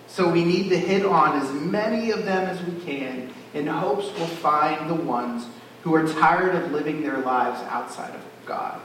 So 0.06 0.30
we 0.30 0.44
need 0.44 0.68
to 0.68 0.78
hit 0.78 1.04
on 1.04 1.40
as 1.40 1.50
many 1.52 2.10
of 2.10 2.24
them 2.24 2.46
as 2.46 2.62
we 2.62 2.80
can 2.84 3.32
in 3.54 3.66
hopes 3.66 4.10
we'll 4.18 4.26
find 4.26 4.90
the 4.90 4.94
ones 4.94 5.46
who 5.82 5.94
are 5.94 6.06
tired 6.06 6.54
of 6.54 6.72
living 6.72 7.02
their 7.02 7.18
lives 7.18 7.60
outside 7.68 8.14
of 8.14 8.22
God. 8.46 8.80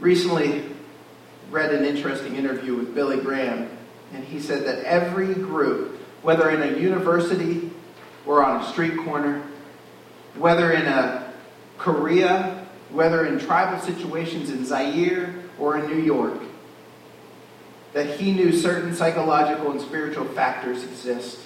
Recently 0.00 0.64
read 1.50 1.72
an 1.72 1.84
interesting 1.84 2.36
interview 2.36 2.74
with 2.74 2.94
Billy 2.94 3.18
Graham, 3.18 3.68
and 4.12 4.24
he 4.24 4.40
said 4.40 4.66
that 4.66 4.84
every 4.84 5.34
group, 5.34 5.95
whether 6.26 6.50
in 6.50 6.60
a 6.60 6.76
university 6.76 7.70
or 8.26 8.44
on 8.44 8.60
a 8.60 8.66
street 8.72 8.98
corner, 9.04 9.40
whether 10.34 10.72
in 10.72 10.84
a 10.84 11.32
Korea, 11.78 12.66
whether 12.90 13.26
in 13.26 13.38
tribal 13.38 13.78
situations 13.78 14.50
in 14.50 14.66
Zaire 14.66 15.32
or 15.56 15.78
in 15.78 15.86
New 15.86 16.02
York, 16.02 16.40
that 17.92 18.18
he 18.18 18.32
knew 18.32 18.50
certain 18.50 18.92
psychological 18.92 19.70
and 19.70 19.80
spiritual 19.80 20.24
factors 20.24 20.82
exist. 20.82 21.38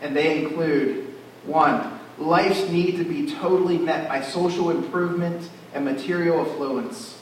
And 0.00 0.14
they 0.14 0.44
include 0.44 1.12
one, 1.44 1.98
life's 2.16 2.68
need 2.70 2.98
to 2.98 3.04
be 3.04 3.34
totally 3.34 3.78
met 3.78 4.06
by 4.06 4.20
social 4.20 4.70
improvement 4.70 5.50
and 5.72 5.84
material 5.84 6.46
affluence. 6.46 7.20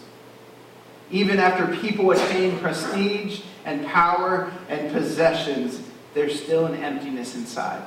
Even 1.11 1.39
after 1.39 1.75
people 1.79 2.11
attain 2.11 2.59
prestige 2.59 3.41
and 3.65 3.87
power 3.87 4.53
and 4.69 4.93
possessions, 4.93 5.82
there's 6.15 6.43
still 6.43 6.67
an 6.67 6.75
emptiness 6.75 7.35
inside. 7.35 7.83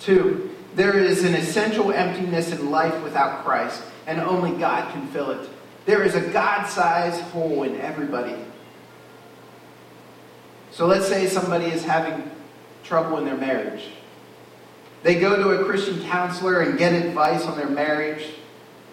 Two, 0.00 0.50
there 0.74 0.98
is 0.98 1.24
an 1.24 1.34
essential 1.34 1.92
emptiness 1.92 2.52
in 2.52 2.70
life 2.70 3.02
without 3.02 3.44
Christ, 3.44 3.82
and 4.06 4.20
only 4.20 4.52
God 4.58 4.92
can 4.92 5.06
fill 5.08 5.30
it. 5.30 5.48
There 5.86 6.02
is 6.02 6.14
a 6.14 6.20
God 6.20 6.66
sized 6.66 7.20
hole 7.22 7.62
in 7.62 7.80
everybody. 7.80 8.36
So 10.70 10.86
let's 10.86 11.06
say 11.06 11.26
somebody 11.26 11.66
is 11.66 11.84
having 11.84 12.30
trouble 12.82 13.18
in 13.18 13.24
their 13.24 13.36
marriage. 13.36 13.84
They 15.04 15.20
go 15.20 15.36
to 15.36 15.60
a 15.60 15.64
Christian 15.64 16.02
counselor 16.04 16.62
and 16.62 16.78
get 16.78 16.92
advice 16.92 17.44
on 17.44 17.56
their 17.56 17.68
marriage. 17.68 18.24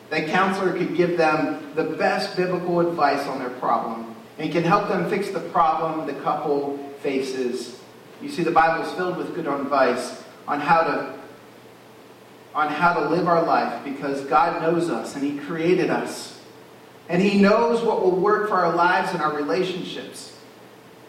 That 0.10 0.27
counselor 0.27 0.74
could 0.74 0.96
give 0.96 1.18
them 1.18 1.72
the 1.74 1.86
best 1.86 2.36
biblical 2.36 2.82
advice 2.82 3.25
on 3.27 3.39
their 3.39 3.50
problem 3.50 4.13
and 4.38 4.51
can 4.51 4.63
help 4.63 4.89
them 4.89 5.10
fix 5.10 5.30
the 5.30 5.39
problem 5.39 6.06
the 6.06 6.22
couple 6.22 6.77
faces. 7.01 7.79
You 8.22 8.29
see, 8.29 8.43
the 8.43 8.51
Bible 8.51 8.86
is 8.86 8.93
filled 8.93 9.17
with 9.17 9.34
good 9.36 9.48
advice 9.48 10.24
on 10.48 10.60
how 10.60 10.81
to 10.81 11.22
on 12.53 12.67
how 12.67 12.93
to 12.93 13.08
live 13.10 13.27
our 13.27 13.43
life 13.43 13.81
because 13.86 14.25
God 14.25 14.62
knows 14.62 14.89
us 14.89 15.15
and 15.15 15.24
He 15.24 15.38
created 15.46 15.89
us. 15.89 16.39
And 17.08 17.22
He 17.22 17.39
knows 17.39 17.81
what 17.81 18.01
will 18.01 18.15
work 18.15 18.50
for 18.50 18.55
our 18.55 18.75
lives 18.75 19.13
and 19.13 19.22
our 19.22 19.34
relationships. 19.36 20.38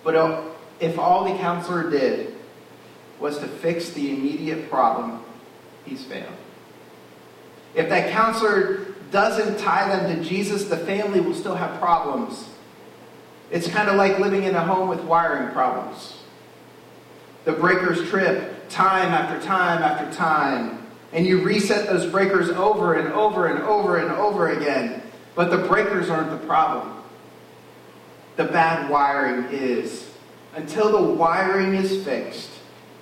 But 0.05 0.15
uh, 0.15 0.43
if 0.81 0.99
all 0.99 1.25
the 1.25 1.39
counselor 1.39 1.91
did 1.91 2.35
was 3.21 3.39
to 3.39 3.47
fix 3.47 3.91
the 3.91 4.11
immediate 4.11 4.69
problem, 4.69 5.23
he's 5.85 6.05
failed. 6.05 6.35
If 7.75 7.89
that 7.89 8.11
counselor 8.11 8.87
doesn't 9.11 9.59
tie 9.59 9.89
them 9.97 10.17
to 10.17 10.29
Jesus, 10.29 10.65
the 10.65 10.77
family 10.77 11.21
will 11.21 11.35
still 11.35 11.55
have 11.55 11.79
problems. 11.79 12.49
It's 13.53 13.69
kind 13.69 13.89
of 13.89 13.97
like 13.97 14.19
living 14.19 14.43
in 14.43 14.57
a 14.57 14.65
home 14.65 14.89
with 14.89 15.01
wiring 15.01 15.53
problems. 15.53 16.17
The 17.45 17.53
breakers 17.53 18.09
trip 18.09 18.69
time 18.69 19.13
after 19.13 19.45
time 19.47 19.83
after 19.83 20.11
time 20.17 20.83
and 21.13 21.27
you 21.27 21.43
reset 21.43 21.87
those 21.87 22.11
breakers 22.11 22.49
over 22.51 22.95
and 22.95 23.13
over 23.13 23.47
and 23.47 23.63
over 23.63 23.99
and 23.99 24.11
over 24.13 24.51
again. 24.51 25.03
But 25.35 25.51
the 25.51 25.59
breakers 25.59 26.09
aren't 26.09 26.31
the 26.31 26.47
problem. 26.47 27.03
The 28.37 28.45
bad 28.45 28.91
wiring 28.91 29.53
is. 29.53 30.09
Until 30.55 30.93
the 30.93 31.13
wiring 31.15 31.75
is 31.75 32.03
fixed, 32.05 32.51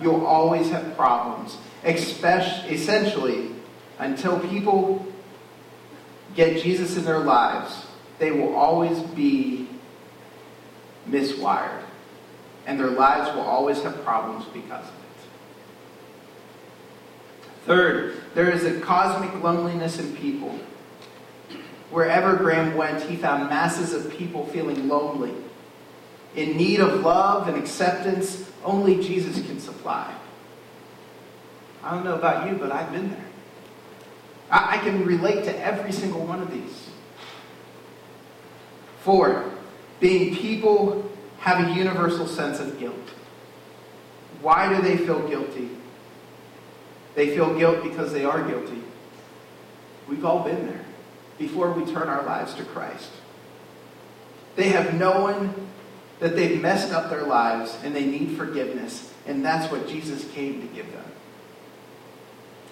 you'll 0.00 0.26
always 0.26 0.68
have 0.70 0.96
problems. 0.96 1.56
Especially, 1.84 2.74
essentially, 2.74 3.50
until 3.98 4.40
people 4.40 5.06
get 6.34 6.62
Jesus 6.62 6.96
in 6.96 7.04
their 7.04 7.20
lives, 7.20 7.86
they 8.18 8.32
will 8.32 8.54
always 8.54 8.98
be 9.00 9.59
miswired. 11.10 11.82
And 12.66 12.78
their 12.78 12.90
lives 12.90 13.34
will 13.34 13.42
always 13.42 13.82
have 13.82 14.04
problems 14.04 14.44
because 14.52 14.84
of 14.84 14.94
it. 14.94 14.94
Third, 17.66 18.16
there 18.34 18.50
is 18.50 18.64
a 18.64 18.80
cosmic 18.80 19.42
loneliness 19.42 19.98
in 19.98 20.14
people. 20.16 20.58
Wherever 21.90 22.36
Graham 22.36 22.76
went, 22.76 23.02
he 23.02 23.16
found 23.16 23.50
masses 23.50 23.92
of 23.92 24.12
people 24.12 24.46
feeling 24.46 24.88
lonely, 24.88 25.34
in 26.36 26.56
need 26.56 26.80
of 26.80 27.00
love 27.00 27.48
and 27.48 27.56
acceptance 27.56 28.48
only 28.64 29.02
Jesus 29.02 29.34
can 29.46 29.58
supply. 29.58 30.14
I 31.82 31.94
don't 31.94 32.04
know 32.04 32.14
about 32.14 32.48
you, 32.48 32.56
but 32.56 32.70
I've 32.70 32.92
been 32.92 33.10
there. 33.10 33.24
I, 34.50 34.78
can 34.78 35.04
relate 35.04 35.44
to 35.44 35.64
every 35.64 35.92
single 35.92 36.26
one 36.26 36.42
of 36.42 36.50
these. 36.50 36.88
Four, 39.02 39.50
being 40.00 40.34
people 40.34 41.10
have 41.38 41.68
a 41.68 41.74
universal 41.74 42.26
sense 42.26 42.58
of 42.58 42.78
guilt. 42.78 42.96
Why 44.40 44.74
do 44.74 44.82
they 44.82 44.96
feel 44.96 45.26
guilty? 45.28 45.70
They 47.14 47.34
feel 47.34 47.56
guilt 47.58 47.82
because 47.82 48.12
they 48.12 48.24
are 48.24 48.42
guilty. 48.42 48.82
We've 50.08 50.24
all 50.24 50.42
been 50.42 50.66
there 50.66 50.84
before 51.38 51.72
we 51.72 51.90
turn 51.90 52.08
our 52.08 52.24
lives 52.24 52.54
to 52.54 52.64
Christ. 52.64 53.10
They 54.56 54.70
have 54.70 54.94
known 54.94 55.54
that 56.18 56.36
they've 56.36 56.60
messed 56.60 56.92
up 56.92 57.10
their 57.10 57.22
lives 57.22 57.76
and 57.82 57.94
they 57.94 58.04
need 58.04 58.36
forgiveness, 58.36 59.12
and 59.26 59.44
that's 59.44 59.70
what 59.70 59.88
Jesus 59.88 60.28
came 60.32 60.60
to 60.60 60.66
give 60.68 60.90
them. 60.92 61.04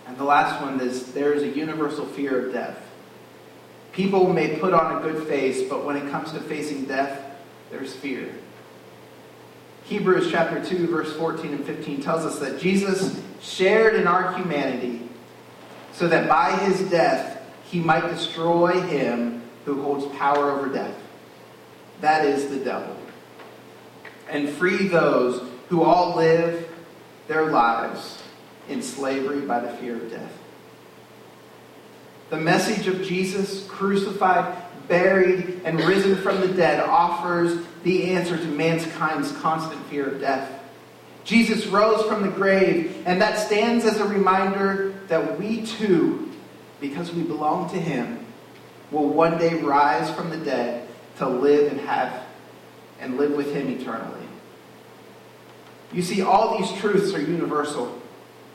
And 0.07 0.17
the 0.17 0.25
last 0.25 0.61
one 0.63 0.81
is 0.81 1.13
there 1.13 1.33
is 1.33 1.43
a 1.43 1.49
universal 1.49 2.07
fear 2.07 2.47
of 2.47 2.53
death. 2.53 2.79
People 3.93 4.33
may 4.33 4.57
put 4.57 4.73
on 4.73 4.99
a 4.99 5.01
good 5.03 5.27
face, 5.27 5.69
but 5.69 5.85
when 5.85 5.97
it 5.97 6.11
comes 6.11 6.33
to 6.33 6.41
facing 6.41 6.85
death, 6.85 7.18
there's 7.71 7.95
fear. 7.95 8.29
Hebrews 9.85 10.31
chapter 10.31 10.63
2, 10.65 10.87
verse 10.89 11.15
14 11.15 11.53
and 11.53 11.65
15 11.65 12.03
tells 12.03 12.25
us 12.25 12.39
that 12.41 12.61
Jesus 12.61 13.21
shared 13.41 13.95
in 13.95 14.07
our 14.07 14.35
humanity 14.35 15.09
so 15.93 16.09
that 16.09 16.29
by 16.29 16.53
his 16.57 16.89
death 16.91 17.43
he 17.65 17.81
might 17.81 18.09
destroy 18.09 18.81
him 18.83 19.43
who 19.65 19.83
holds 19.83 20.05
power 20.17 20.51
over 20.51 20.69
death. 20.73 20.95
That 22.01 22.25
is 22.25 22.49
the 22.49 22.63
devil. 22.65 22.97
And 24.31 24.49
free 24.49 24.89
those 24.89 25.49
who 25.69 25.83
all 25.83 26.17
live 26.17 26.69
their 27.27 27.47
lives 27.47 28.23
in 28.69 28.83
slavery 28.83 29.41
by 29.41 29.61
the 29.61 29.71
fear 29.77 29.97
of 29.97 30.11
death. 30.11 30.33
The 32.31 32.37
message 32.37 32.87
of 32.87 33.03
Jesus, 33.03 33.67
crucified, 33.67 34.55
buried, 34.89 35.61
and 35.65 35.79
risen 35.81 36.17
from 36.17 36.41
the 36.41 36.49
dead, 36.49 36.81
offers 36.81 37.65
the 37.83 38.11
answer 38.11 38.37
to 38.37 38.45
mankind's 38.47 39.33
constant 39.33 39.85
fear 39.87 40.07
of 40.07 40.21
death. 40.21 40.51
Jesus 41.25 41.67
rose 41.67 42.05
from 42.07 42.23
the 42.23 42.29
grave, 42.29 43.03
and 43.05 43.21
that 43.21 43.39
stands 43.39 43.85
as 43.85 43.99
a 43.99 44.05
reminder 44.05 44.95
that 45.09 45.39
we 45.39 45.65
too, 45.67 46.31
because 46.81 47.13
we 47.13 47.23
belong 47.23 47.71
to 47.71 47.79
Him, 47.79 48.25
will 48.91 49.09
one 49.09 49.37
day 49.39 49.55
rise 49.55 50.11
from 50.11 50.31
the 50.31 50.39
dead 50.39 50.89
to 51.19 51.29
live 51.29 51.71
and 51.71 51.81
have 51.81 52.25
and 53.01 53.19
live 53.19 53.33
with 53.33 53.55
Him 53.55 53.69
eternally. 53.69 54.27
You 55.93 56.03
see, 56.03 56.23
all 56.23 56.59
these 56.59 56.73
truths 56.81 57.15
are 57.15 57.21
universal. 57.21 58.01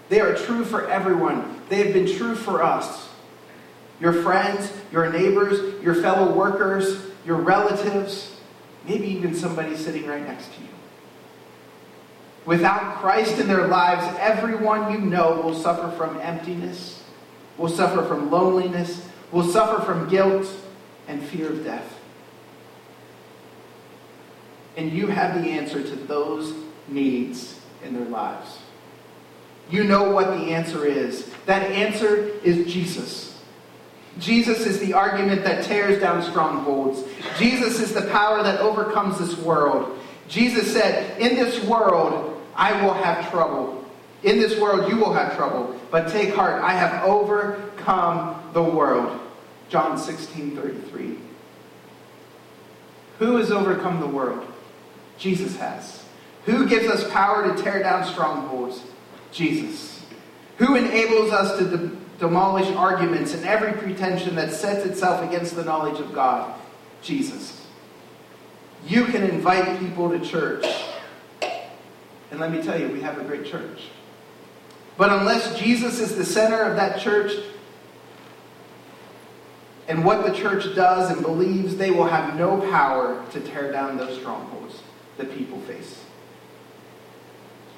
They 0.09 0.19
are 0.19 0.35
true 0.35 0.65
for 0.65 0.89
everyone. 0.89 1.61
They 1.69 1.77
have 1.77 1.93
been 1.93 2.11
true 2.11 2.35
for 2.35 2.63
us. 2.63 3.09
Your 4.03 4.11
friends, 4.11 4.69
your 4.91 5.09
neighbors, 5.09 5.81
your 5.81 5.95
fellow 5.95 6.33
workers, 6.33 7.01
your 7.25 7.37
relatives, 7.37 8.35
maybe 8.85 9.07
even 9.07 9.33
somebody 9.33 9.77
sitting 9.77 10.05
right 10.05 10.27
next 10.27 10.53
to 10.55 10.61
you. 10.61 10.67
Without 12.45 12.97
Christ 12.97 13.39
in 13.39 13.47
their 13.47 13.65
lives, 13.69 14.05
everyone 14.19 14.91
you 14.91 14.97
know 14.97 15.39
will 15.39 15.55
suffer 15.55 15.89
from 15.95 16.19
emptiness, 16.19 17.01
will 17.57 17.69
suffer 17.69 18.03
from 18.03 18.29
loneliness, 18.29 19.07
will 19.31 19.49
suffer 19.49 19.81
from 19.85 20.09
guilt 20.09 20.49
and 21.07 21.23
fear 21.23 21.47
of 21.47 21.63
death. 21.63 21.97
And 24.75 24.91
you 24.91 25.07
have 25.07 25.41
the 25.41 25.49
answer 25.49 25.81
to 25.81 25.95
those 25.95 26.53
needs 26.89 27.57
in 27.81 27.93
their 27.93 28.09
lives. 28.09 28.57
You 29.69 29.85
know 29.85 30.11
what 30.11 30.27
the 30.27 30.51
answer 30.51 30.85
is. 30.85 31.31
That 31.45 31.71
answer 31.71 32.17
is 32.43 32.69
Jesus. 32.69 33.32
Jesus 34.19 34.65
is 34.65 34.79
the 34.79 34.93
argument 34.93 35.43
that 35.43 35.63
tears 35.63 35.99
down 35.99 36.21
strongholds. 36.23 37.03
Jesus 37.37 37.79
is 37.79 37.93
the 37.93 38.07
power 38.09 38.43
that 38.43 38.59
overcomes 38.59 39.17
this 39.17 39.37
world. 39.37 39.97
Jesus 40.27 40.71
said, 40.71 41.19
In 41.19 41.35
this 41.35 41.63
world, 41.63 42.41
I 42.55 42.79
will 42.83 42.93
have 42.93 43.29
trouble. 43.31 43.83
In 44.23 44.39
this 44.39 44.59
world, 44.59 44.89
you 44.89 44.97
will 44.97 45.13
have 45.13 45.35
trouble. 45.35 45.79
But 45.91 46.09
take 46.09 46.33
heart, 46.33 46.61
I 46.63 46.73
have 46.73 47.03
overcome 47.03 48.51
the 48.53 48.63
world. 48.63 49.19
John 49.69 49.97
16 49.97 50.55
33. 50.55 51.17
Who 53.19 53.37
has 53.37 53.51
overcome 53.51 53.99
the 53.99 54.07
world? 54.07 54.45
Jesus 55.17 55.55
has. 55.57 56.03
Who 56.45 56.67
gives 56.67 56.87
us 56.87 57.09
power 57.11 57.47
to 57.53 57.61
tear 57.61 57.81
down 57.81 58.05
strongholds? 58.05 58.83
Jesus. 59.31 60.05
Who 60.57 60.75
enables 60.75 61.31
us 61.31 61.57
to 61.57 61.65
de- 61.65 62.02
demolish 62.19 62.67
arguments 62.75 63.33
and 63.33 63.45
every 63.45 63.73
pretension 63.73 64.35
that 64.35 64.51
sets 64.51 64.85
itself 64.85 65.27
against 65.27 65.55
the 65.55 65.63
knowledge 65.63 65.99
of 65.99 66.13
God? 66.13 66.59
Jesus. 67.01 67.65
You 68.87 69.05
can 69.05 69.23
invite 69.23 69.79
people 69.79 70.09
to 70.09 70.19
church. 70.19 70.65
And 72.31 72.39
let 72.39 72.51
me 72.51 72.61
tell 72.61 72.79
you, 72.79 72.89
we 72.89 73.01
have 73.01 73.19
a 73.19 73.23
great 73.23 73.45
church. 73.45 73.89
But 74.97 75.11
unless 75.11 75.57
Jesus 75.59 75.99
is 75.99 76.15
the 76.15 76.25
center 76.25 76.61
of 76.61 76.75
that 76.75 76.99
church 76.99 77.31
and 79.87 80.05
what 80.05 80.25
the 80.25 80.33
church 80.33 80.75
does 80.75 81.11
and 81.11 81.21
believes, 81.21 81.75
they 81.75 81.91
will 81.91 82.07
have 82.07 82.37
no 82.37 82.59
power 82.71 83.23
to 83.31 83.39
tear 83.39 83.71
down 83.71 83.97
those 83.97 84.17
strongholds 84.19 84.81
that 85.17 85.35
people 85.35 85.59
face. 85.61 86.03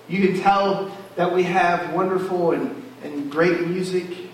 You 0.07 0.27
can 0.27 0.39
tell 0.39 0.95
that 1.15 1.33
we 1.33 1.43
have 1.43 1.93
wonderful 1.93 2.51
and, 2.51 2.83
and 3.03 3.31
great 3.31 3.67
music. 3.67 4.24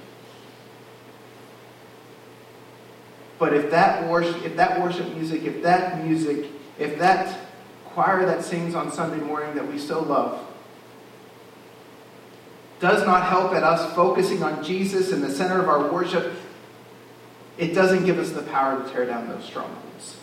But 3.42 3.56
if 3.56 3.72
that 3.72 4.08
worship, 4.08 4.46
if 4.46 4.56
that 4.58 4.80
worship 4.80 5.16
music, 5.16 5.42
if 5.42 5.64
that 5.64 6.06
music, 6.06 6.46
if 6.78 7.00
that 7.00 7.40
choir 7.86 8.24
that 8.28 8.44
sings 8.44 8.76
on 8.76 8.92
Sunday 8.92 9.18
morning 9.18 9.56
that 9.56 9.68
we 9.68 9.80
so 9.80 10.00
love 10.00 10.40
does 12.80 13.04
not 13.04 13.26
help 13.26 13.54
at 13.54 13.64
us 13.64 13.96
focusing 13.96 14.44
on 14.44 14.64
Jesus 14.64 15.12
in 15.12 15.22
the 15.22 15.30
center 15.32 15.60
of 15.60 15.68
our 15.68 15.92
worship, 15.92 16.34
it 17.58 17.74
doesn't 17.74 18.06
give 18.06 18.20
us 18.20 18.30
the 18.30 18.44
power 18.44 18.84
to 18.84 18.88
tear 18.92 19.08
down 19.08 19.28
those 19.28 19.44
strongholds. 19.44 20.18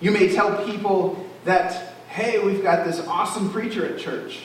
You 0.00 0.12
may 0.12 0.32
tell 0.32 0.64
people 0.64 1.26
that, 1.44 1.94
hey, 2.10 2.38
we've 2.38 2.62
got 2.62 2.86
this 2.86 3.04
awesome 3.08 3.50
preacher 3.50 3.92
at 3.92 3.98
church. 3.98 4.42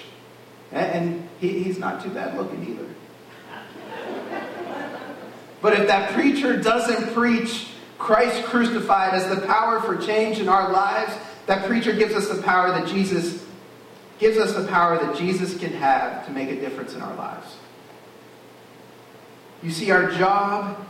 And 0.72 1.30
he, 1.40 1.62
he's 1.62 1.78
not 1.78 2.04
too 2.04 2.10
bad 2.10 2.36
looking 2.36 2.68
either. 2.68 2.88
But 5.62 5.74
if 5.74 5.88
that 5.88 6.12
preacher 6.14 6.58
doesn't 6.58 7.14
preach 7.14 7.68
Christ 7.98 8.44
crucified 8.46 9.14
as 9.14 9.28
the 9.28 9.46
power 9.46 9.82
for 9.82 9.98
change 9.98 10.40
in 10.40 10.48
our 10.48 10.72
lives, 10.72 11.14
that 11.48 11.68
preacher 11.68 11.94
gives 11.94 12.14
us 12.14 12.30
the 12.30 12.42
power 12.42 12.70
that 12.72 12.88
Jesus 12.88 13.46
gives 14.20 14.38
us 14.38 14.54
the 14.54 14.68
power 14.68 14.98
that 14.98 15.16
Jesus 15.16 15.58
can 15.58 15.72
have 15.72 16.26
to 16.26 16.32
make 16.32 16.50
a 16.50 16.60
difference 16.60 16.94
in 16.94 17.02
our 17.02 17.16
lives. 17.16 17.56
You 19.64 19.72
see, 19.72 19.92
our 19.92 20.12
job 20.12 20.86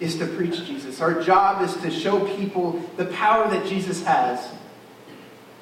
is 0.00 0.18
to 0.18 0.26
preach 0.26 0.64
Jesus. 0.66 1.00
Our 1.00 1.22
job 1.22 1.62
is 1.62 1.74
to 1.78 1.90
show 1.90 2.24
people 2.36 2.82
the 2.96 3.06
power 3.06 3.48
that 3.50 3.66
Jesus 3.66 4.02
has 4.04 4.52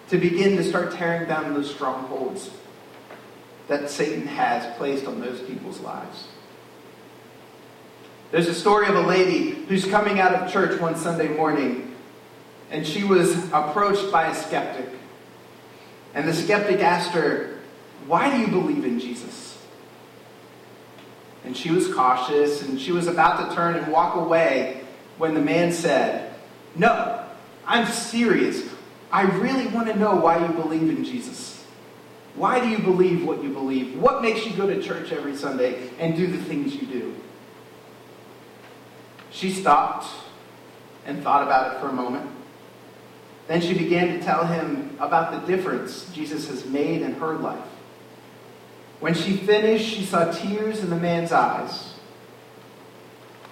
to 0.09 0.19
begin 0.19 0.57
to 0.57 0.65
start 0.65 0.93
tearing 0.93 1.29
down 1.29 1.55
those 1.55 1.73
strongholds 1.73 2.51
that 3.69 3.91
Satan 3.91 4.27
has 4.27 4.77
placed 4.77 5.07
on 5.07 5.21
those 5.21 5.41
people's 5.43 5.81
lives. 5.81 6.29
There's 8.33 8.49
a 8.49 8.55
story 8.55 8.89
of 8.89 8.97
a 8.97 9.03
lady 9.03 9.51
who's 9.69 9.87
coming 9.87 10.19
out 10.19 10.35
of 10.35 10.53
church 10.53 10.81
one 10.81 10.97
Sunday 10.97 11.29
morning, 11.29 11.95
and 12.71 12.85
she 12.85 13.05
was 13.05 13.37
approached 13.53 14.11
by 14.11 14.29
a 14.29 14.35
skeptic. 14.35 14.89
And 16.13 16.27
the 16.27 16.35
skeptic 16.35 16.81
asked 16.81 17.13
her, 17.13 17.61
Why 18.07 18.35
do 18.35 18.41
you 18.41 18.49
believe 18.49 18.85
in 18.85 18.99
Jesus? 18.99 19.59
And 21.45 21.57
she 21.57 21.71
was 21.71 21.93
cautious, 21.95 22.63
and 22.63 22.81
she 22.81 22.91
was 22.91 23.07
about 23.07 23.49
to 23.49 23.55
turn 23.55 23.77
and 23.77 23.93
walk 23.93 24.17
away 24.17 24.85
when 25.19 25.35
the 25.35 25.41
man 25.41 25.71
said, 25.73 26.35
No, 26.75 27.25
I'm 27.65 27.87
serious. 27.87 28.69
I 29.13 29.23
really 29.23 29.69
want 29.69 29.87
to 29.87 29.97
know 29.97 30.17
why 30.17 30.45
you 30.45 30.53
believe 30.53 30.91
in 30.91 31.05
Jesus. 31.05 31.65
Why 32.35 32.61
do 32.61 32.69
you 32.69 32.79
believe 32.79 33.25
what 33.25 33.43
you 33.43 33.51
believe? 33.51 33.97
What 33.99 34.21
makes 34.21 34.45
you 34.45 34.53
go 34.55 34.67
to 34.67 34.83
church 34.83 35.13
every 35.13 35.37
Sunday 35.37 35.89
and 36.01 36.17
do 36.17 36.27
the 36.27 36.43
things 36.43 36.75
you 36.75 36.87
do? 36.87 37.15
She 39.37 39.53
stopped 39.53 40.07
and 41.05 41.23
thought 41.23 41.43
about 41.43 41.75
it 41.75 41.81
for 41.81 41.91
a 41.91 41.93
moment. 41.93 42.31
Then 43.49 43.61
she 43.61 43.75
began 43.75 44.19
to 44.19 44.25
tell 44.25 44.47
him 44.47 44.97
about 44.99 45.31
the 45.31 45.47
difference 45.47 46.11
Jesus 46.15 46.49
has 46.49 46.65
made 46.65 47.03
in 47.03 47.13
her 47.13 47.35
life. 47.35 47.69
When 48.99 49.13
she 49.13 49.37
finished, 49.37 49.87
she 49.87 50.07
saw 50.07 50.33
tears 50.33 50.81
in 50.81 50.89
the 50.89 50.97
man's 50.97 51.33
eyes. 51.33 51.93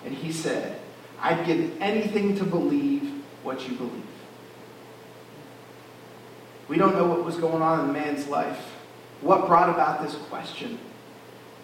And 0.06 0.14
he 0.14 0.32
said, 0.32 0.80
I'd 1.20 1.44
give 1.44 1.78
anything 1.82 2.34
to 2.38 2.44
believe 2.44 3.22
what 3.42 3.68
you 3.68 3.76
believe. 3.76 3.92
We 6.66 6.78
don't 6.78 6.94
know 6.94 7.06
what 7.06 7.26
was 7.26 7.36
going 7.36 7.60
on 7.60 7.80
in 7.80 7.86
the 7.88 7.92
man's 7.92 8.26
life, 8.26 8.72
what 9.20 9.46
brought 9.46 9.68
about 9.68 10.02
this 10.02 10.14
question. 10.14 10.78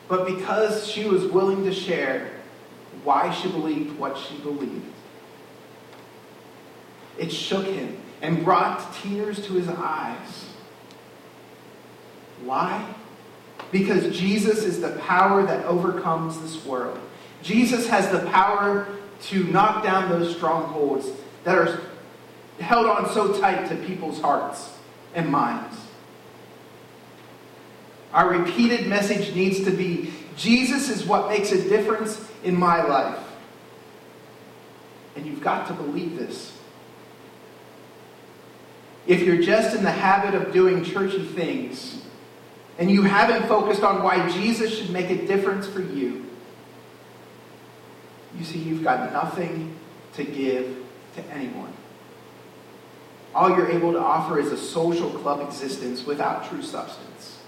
But 0.09 0.27
because 0.27 0.87
she 0.87 1.07
was 1.07 1.25
willing 1.25 1.65
to 1.65 1.73
share 1.73 2.33
why 3.05 3.33
she 3.33 3.49
believed 3.49 3.99
what 3.99 4.17
she 4.17 4.37
believed, 4.39 4.93
it 7.19 7.31
shook 7.31 7.67
him 7.67 8.01
and 8.23 8.45
brought 8.45 8.95
tears 8.95 9.45
to 9.47 9.55
his 9.55 9.69
eyes. 9.69 10.47
Why? 12.45 12.95
Because 13.73 14.17
Jesus 14.17 14.65
is 14.65 14.81
the 14.81 14.93
power 15.01 15.45
that 15.45 15.65
overcomes 15.67 16.41
this 16.41 16.65
world. 16.65 16.99
Jesus 17.43 17.89
has 17.89 18.11
the 18.11 18.27
power 18.31 18.89
to 19.23 19.45
knock 19.45 19.85
down 19.85 20.09
those 20.09 20.35
strongholds 20.35 21.11
that 21.45 21.57
are 21.57 21.81
held 22.59 22.87
on 22.87 23.11
so 23.13 23.39
tight 23.41 23.69
to 23.69 23.77
people's 23.77 24.21
hearts 24.21 24.73
and 25.15 25.29
minds. 25.29 25.77
Our 28.13 28.31
repeated 28.31 28.87
message 28.89 29.35
needs 29.35 29.65
to 29.65 29.71
be 29.71 30.13
Jesus 30.37 30.89
is 30.89 31.05
what 31.05 31.29
makes 31.29 31.53
a 31.53 31.69
difference 31.69 32.30
in 32.45 32.59
my 32.59 32.83
life. 32.83 33.19
And 35.17 35.27
you've 35.27 35.43
got 35.43 35.67
to 35.69 35.75
believe 35.75 36.19
this. 36.19 36.57
If 39.07 39.23
you're 39.23 39.43
just 39.43 39.75
in 39.77 39.83
the 39.83 39.91
habit 39.91 40.35
of 40.35 40.53
doing 40.53 40.85
churchy 40.85 41.25
things 41.25 42.03
and 42.79 42.91
you 42.91 43.03
haven't 43.03 43.49
focused 43.49 43.83
on 43.83 44.03
why 44.03 44.29
Jesus 44.31 44.77
should 44.77 44.91
make 44.91 45.11
a 45.11 45.27
difference 45.27 45.67
for 45.67 45.81
you, 45.81 46.27
you 48.39 48.45
see, 48.45 48.59
you've 48.59 48.85
got 48.85 49.13
nothing 49.13 49.77
to 50.15 50.25
give 50.25 50.85
to 51.17 51.25
anyone. 51.33 51.73
All 53.35 53.51
you're 53.51 53.71
able 53.71 53.93
to 53.93 53.99
offer 53.99 54.39
is 54.39 54.53
a 54.53 54.57
social 54.57 55.11
club 55.11 55.41
existence 55.41 56.05
without 56.05 56.49
true 56.49 56.63
substance. 56.63 57.39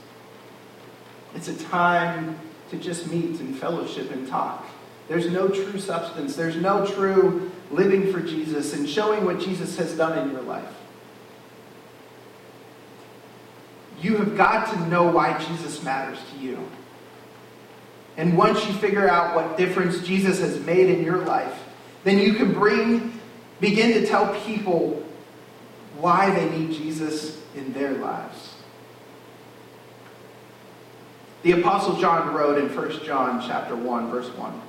It's 1.35 1.48
a 1.48 1.59
time 1.64 2.38
to 2.70 2.76
just 2.76 3.11
meet 3.11 3.40
and 3.40 3.57
fellowship 3.57 4.11
and 4.11 4.26
talk. 4.28 4.66
There's 5.09 5.31
no 5.31 5.49
true 5.49 5.79
substance. 5.79 6.37
There's 6.37 6.57
no 6.57 6.87
true 6.87 7.51
living 7.71 8.12
for 8.12 8.21
Jesus 8.21 8.75
and 8.75 8.88
showing 8.88 9.25
what 9.25 9.41
Jesus 9.41 9.77
has 9.77 9.97
done 9.97 10.19
in 10.19 10.31
your 10.31 10.43
life. 10.43 10.75
You 14.01 14.17
have 14.17 14.37
got 14.37 14.73
to 14.73 14.88
know 14.88 15.05
why 15.05 15.38
Jesus 15.38 15.83
matters 15.83 16.19
to 16.33 16.38
you. 16.38 16.59
And 18.17 18.37
once 18.37 18.67
you 18.67 18.73
figure 18.75 19.09
out 19.09 19.35
what 19.35 19.57
difference 19.57 20.01
Jesus 20.03 20.41
has 20.41 20.59
made 20.61 20.91
in 20.91 21.05
your 21.05 21.19
life, 21.19 21.57
then 22.05 22.19
you 22.19 22.35
can 22.35 22.53
bring, 22.53 23.19
begin 23.61 23.93
to 23.95 24.07
tell 24.07 24.35
people 24.43 25.03
why 25.99 26.31
they 26.35 26.51
need 26.59 26.73
Jesus 26.73 27.41
in 27.55 27.73
their 27.73 27.93
lives. 27.93 28.55
The 31.43 31.53
apostle 31.53 31.97
John 31.97 32.35
wrote 32.35 32.59
in 32.59 32.75
1 32.75 33.05
John 33.05 33.43
chapter 33.47 33.75
1 33.75 34.11
verse 34.11 34.29
1. 34.37 34.62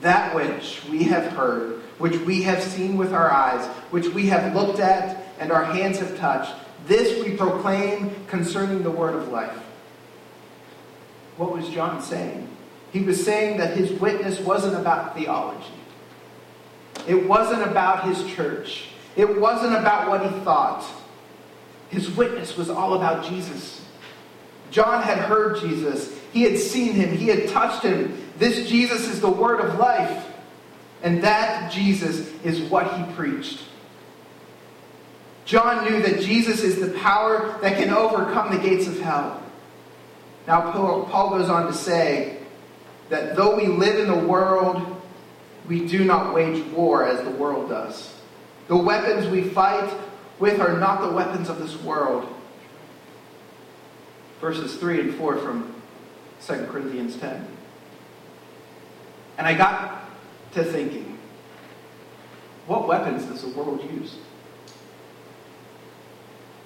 That 0.00 0.34
which 0.34 0.82
we 0.90 1.04
have 1.04 1.32
heard, 1.32 1.80
which 1.98 2.16
we 2.18 2.42
have 2.42 2.62
seen 2.62 2.96
with 2.96 3.12
our 3.12 3.30
eyes, 3.30 3.66
which 3.90 4.08
we 4.08 4.26
have 4.26 4.54
looked 4.54 4.78
at 4.78 5.24
and 5.38 5.50
our 5.50 5.64
hands 5.64 5.98
have 5.98 6.16
touched, 6.18 6.52
this 6.86 7.24
we 7.24 7.36
proclaim 7.36 8.14
concerning 8.26 8.82
the 8.82 8.90
word 8.90 9.14
of 9.14 9.28
life. 9.28 9.58
What 11.36 11.52
was 11.52 11.68
John 11.68 12.02
saying? 12.02 12.48
He 12.92 13.00
was 13.00 13.22
saying 13.22 13.58
that 13.58 13.76
his 13.76 13.92
witness 14.00 14.40
wasn't 14.40 14.76
about 14.76 15.16
theology. 15.16 15.72
It 17.06 17.28
wasn't 17.28 17.62
about 17.62 18.04
his 18.04 18.24
church. 18.34 18.88
It 19.16 19.40
wasn't 19.40 19.74
about 19.74 20.08
what 20.08 20.22
he 20.22 20.40
thought. 20.40 20.84
His 21.90 22.10
witness 22.10 22.56
was 22.56 22.70
all 22.70 22.94
about 22.94 23.24
Jesus. 23.24 23.84
John 24.70 25.02
had 25.02 25.18
heard 25.18 25.60
Jesus. 25.60 26.18
He 26.32 26.42
had 26.42 26.58
seen 26.58 26.92
him. 26.92 27.16
He 27.16 27.28
had 27.28 27.48
touched 27.48 27.82
him. 27.82 28.27
This 28.38 28.68
Jesus 28.68 29.08
is 29.08 29.20
the 29.20 29.30
word 29.30 29.60
of 29.60 29.78
life. 29.78 30.26
And 31.02 31.22
that 31.22 31.70
Jesus 31.70 32.28
is 32.42 32.60
what 32.62 32.92
he 32.94 33.14
preached. 33.14 33.60
John 35.44 35.84
knew 35.84 36.02
that 36.02 36.20
Jesus 36.20 36.62
is 36.62 36.80
the 36.80 36.98
power 36.98 37.56
that 37.62 37.78
can 37.78 37.90
overcome 37.90 38.50
the 38.50 38.58
gates 38.58 38.86
of 38.86 39.00
hell. 39.00 39.42
Now, 40.46 40.72
Paul 40.72 41.30
goes 41.30 41.48
on 41.48 41.66
to 41.66 41.72
say 41.72 42.38
that 43.10 43.36
though 43.36 43.56
we 43.56 43.66
live 43.66 43.98
in 44.00 44.08
the 44.08 44.26
world, 44.26 45.00
we 45.68 45.86
do 45.86 46.04
not 46.04 46.34
wage 46.34 46.64
war 46.72 47.06
as 47.06 47.22
the 47.22 47.30
world 47.30 47.68
does. 47.68 48.14
The 48.66 48.76
weapons 48.76 49.26
we 49.28 49.42
fight 49.42 49.90
with 50.38 50.60
are 50.60 50.78
not 50.78 51.00
the 51.00 51.10
weapons 51.10 51.48
of 51.48 51.58
this 51.58 51.76
world. 51.82 52.26
Verses 54.40 54.76
3 54.76 55.00
and 55.00 55.14
4 55.14 55.38
from 55.38 55.74
2 56.46 56.66
Corinthians 56.70 57.16
10. 57.16 57.46
And 59.38 59.46
I 59.46 59.54
got 59.54 60.02
to 60.54 60.64
thinking, 60.64 61.16
what 62.66 62.88
weapons 62.88 63.24
does 63.24 63.42
the 63.42 63.56
world 63.56 63.82
use? 63.90 64.16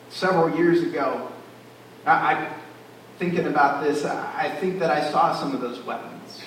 Several 0.08 0.56
years 0.56 0.82
ago, 0.82 1.30
I, 2.06 2.50
thinking 3.18 3.46
about 3.46 3.85
this, 3.85 4.04
I 4.04 4.48
think 4.61 4.80
that 4.80 4.90
I 4.90 5.11
saw 5.11 5.35
some 5.35 5.54
of 5.54 5.61
those 5.61 5.80
weapons. 5.85 6.40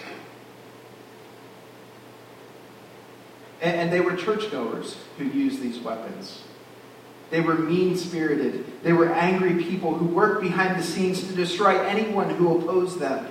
And, 3.61 3.75
and 3.75 3.93
they 3.93 4.01
were 4.01 4.15
churchgoers 4.15 4.97
who 5.17 5.25
used 5.25 5.61
these 5.61 5.79
weapons. 5.79 6.43
They 7.29 7.41
were 7.41 7.55
mean 7.55 7.95
spirited. 7.97 8.65
They 8.83 8.93
were 8.93 9.09
angry 9.09 9.63
people 9.63 9.95
who 9.95 10.05
worked 10.05 10.41
behind 10.41 10.79
the 10.79 10.83
scenes 10.83 11.25
to 11.27 11.33
destroy 11.33 11.79
anyone 11.85 12.29
who 12.31 12.59
opposed 12.59 12.99
them. 12.99 13.27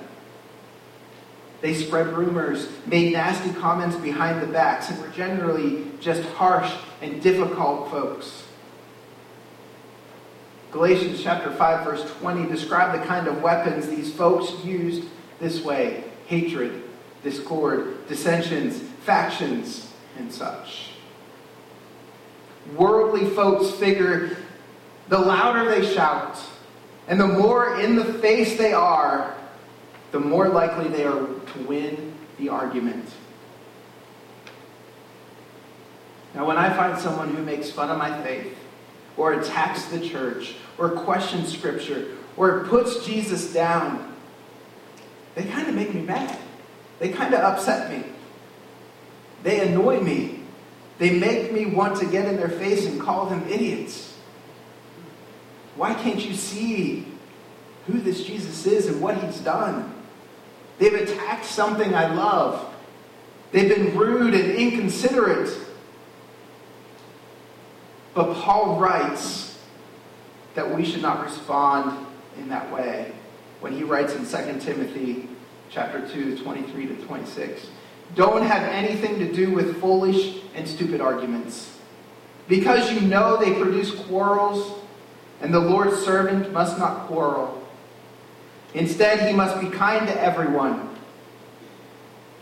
They 1.65 1.73
spread 1.73 2.09
rumors, 2.09 2.69
made 2.85 3.15
nasty 3.15 3.51
comments 3.55 3.97
behind 3.97 4.43
the 4.43 4.47
backs, 4.47 4.91
and 4.91 5.01
were 5.01 5.09
generally 5.09 5.87
just 5.99 6.23
harsh 6.35 6.71
and 7.01 7.23
difficult 7.23 7.91
folks. 7.91 8.45
Galatians 10.73 11.23
chapter 11.23 11.51
5 11.51 11.85
verse 11.87 12.05
20 12.21 12.51
describe 12.51 13.01
the 13.01 13.07
kind 13.07 13.27
of 13.27 13.41
weapons 13.41 13.89
these 13.89 14.13
folks 14.13 14.63
used 14.63 15.09
this 15.41 15.65
way. 15.65 16.05
Hatred, 16.27 16.83
discord, 17.23 18.07
dissensions, 18.09 18.81
factions, 19.07 19.91
and 20.19 20.31
such. 20.31 20.91
Worldly 22.77 23.31
folks 23.31 23.71
figure 23.71 24.37
the 25.09 25.19
louder 25.19 25.65
they 25.71 25.95
shout 25.95 26.39
and 27.09 27.19
the 27.19 27.27
more 27.27 27.81
in 27.81 27.97
the 27.97 28.05
face 28.05 28.59
they 28.59 28.75
are, 28.75 29.35
the 30.15 30.21
more 30.21 30.49
likely 30.49 30.87
they 30.87 31.03
are 31.03 31.27
to 31.27 31.59
win 31.67 32.15
the 32.39 32.49
argument. 32.49 33.05
Now, 36.37 36.47
when 36.47 36.57
I 36.57 36.73
find 36.73 36.97
someone 36.97 37.35
who 37.35 37.43
makes 37.43 37.69
fun 37.69 37.91
of 37.91 37.99
my 37.99 38.23
faith, 38.23 38.57
or 39.17 39.33
attacks 39.33 39.87
the 39.87 39.99
church, 39.99 40.55
or 40.79 40.91
questions 40.91 41.53
Scripture, 41.53 42.13
or 42.37 42.63
puts 42.67 43.05
Jesus 43.05 43.53
down, 43.53 44.15
they 45.35 45.43
kind 45.47 45.69
of 45.69 45.75
make 45.75 45.93
me 45.93 46.03
mad. 46.03 46.39
They 47.01 47.09
kind 47.09 47.35
of 47.35 47.41
upset 47.41 47.91
me. 47.91 48.09
They 49.43 49.67
annoy 49.67 49.99
me. 49.99 50.45
They 50.99 51.19
make 51.19 51.53
me 51.53 51.67
want 51.67 51.99
to 51.99 52.07
get 52.07 52.29
in 52.29 52.37
their 52.37 52.51
face 52.51 52.87
and 52.87 53.01
call 53.01 53.27
them 53.27 53.45
idiots. 53.49 54.17
Why 55.75 55.93
can't 55.93 56.25
you 56.25 56.35
see 56.35 57.05
who 57.89 57.99
this 57.99 58.25
Jesus 58.25 58.65
is 58.65 58.87
and 58.87 59.01
what 59.01 59.17
he's 59.17 59.41
done? 59.41 59.94
They've 60.79 60.95
attacked 60.95 61.45
something 61.45 61.95
I 61.95 62.13
love. 62.15 62.75
They've 63.53 63.69
been 63.69 63.97
rude 63.97 64.35
and 64.35 64.51
inconsiderate. 64.53 65.57
But 68.15 68.35
Paul 68.35 68.79
writes 68.79 69.59
that 70.55 70.75
we 70.75 70.85
should 70.85 71.03
not 71.03 71.25
respond 71.25 72.07
in 72.39 72.49
that 72.49 72.73
way 72.73 73.13
when 73.61 73.73
he 73.73 73.83
writes 73.83 74.15
in 74.15 74.27
2 74.27 74.61
Timothy 74.61 75.29
chapter 75.71 76.07
2, 76.09 76.39
23 76.39 76.87
to 76.87 76.97
26. 77.07 77.67
Don't 78.15 78.43
have 78.43 78.63
anything 78.63 79.19
to 79.19 79.33
do 79.33 79.53
with 79.53 79.81
foolish 79.81 80.39
and 80.55 80.69
stupid 80.69 81.01
arguments. 81.01 81.77
Because 82.47 82.93
you 82.93 83.01
know 83.01 83.37
they 83.37 83.55
produce 83.55 83.91
quarrels, 83.91 84.79
and 85.41 85.53
the 85.53 85.59
Lord's 85.59 85.97
servant 86.05 86.53
must 86.53 86.79
not 86.79 87.07
quarrel. 87.07 87.64
Instead, 88.75 89.29
he 89.29 89.35
must 89.35 89.61
be 89.61 89.69
kind 89.69 90.07
to 90.07 90.21
everyone, 90.21 90.91